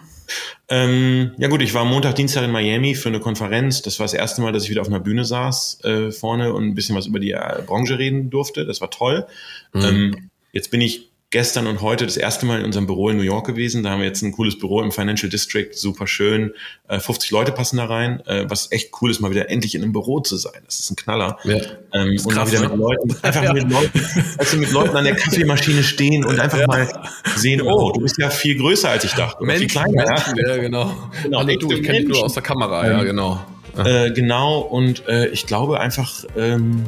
[0.68, 3.82] Ähm, ja gut, ich war Montag, Dienstag in Miami für eine Konferenz.
[3.82, 6.64] Das war das erste Mal, dass ich wieder auf einer Bühne saß äh, vorne und
[6.64, 8.64] ein bisschen was über die äh, Branche reden durfte.
[8.64, 9.26] Das war toll.
[9.72, 9.82] Mhm.
[9.82, 13.22] Ähm, jetzt bin ich gestern und heute das erste Mal in unserem Büro in New
[13.22, 13.82] York gewesen.
[13.82, 16.52] Da haben wir jetzt ein cooles Büro im Financial District, super schön.
[16.88, 19.82] Äh, 50 Leute passen da rein, äh, was echt cool ist, mal wieder endlich in
[19.82, 20.60] einem Büro zu sein.
[20.66, 21.38] Das ist ein Knaller.
[21.44, 21.56] Ja.
[21.94, 23.52] Ähm, und krass, wieder mit Leuten, einfach ja.
[23.54, 24.00] mit Leuten,
[24.36, 26.66] also mit Leuten an der Kaffeemaschine stehen und einfach ja.
[26.66, 26.86] mal
[27.34, 29.42] sehen, oh, du bist ja viel größer als ich dachte.
[29.42, 30.56] Menschen, viel kleiner, Menschen, ja.
[30.58, 30.94] genau.
[31.22, 33.42] genau also, du, ich kenne dich nur aus der Kamera, ja, genau.
[33.82, 36.84] Äh, genau, und äh, ich glaube einfach, ähm,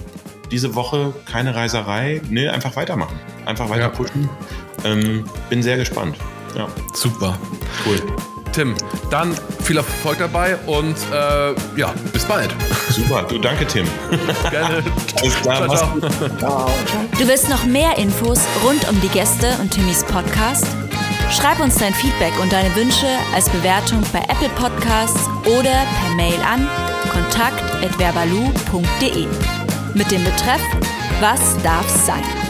[0.54, 3.18] diese Woche keine Reiserei, nee, einfach weitermachen.
[3.44, 3.88] Einfach weiter ja.
[3.88, 4.30] pushen.
[4.84, 6.16] Ähm, bin sehr gespannt.
[6.56, 6.68] Ja.
[6.94, 7.36] Super.
[7.84, 8.00] Cool.
[8.52, 8.76] Tim,
[9.10, 9.34] dann
[9.64, 12.54] viel Erfolg dabei und äh, ja, bis bald.
[12.88, 13.84] Super, du danke Tim.
[14.48, 14.84] Gerne.
[15.20, 15.98] Alles klar, ciao,
[16.38, 16.70] ciao.
[17.18, 20.68] Du willst noch mehr Infos rund um die Gäste und Timmys Podcast?
[21.32, 26.40] Schreib uns dein Feedback und deine Wünsche als Bewertung bei Apple Podcasts oder per Mail
[26.42, 26.68] an
[27.10, 29.26] kontakt@verbalu.de
[29.94, 30.62] mit dem Betreff
[31.20, 32.43] Was darf sein?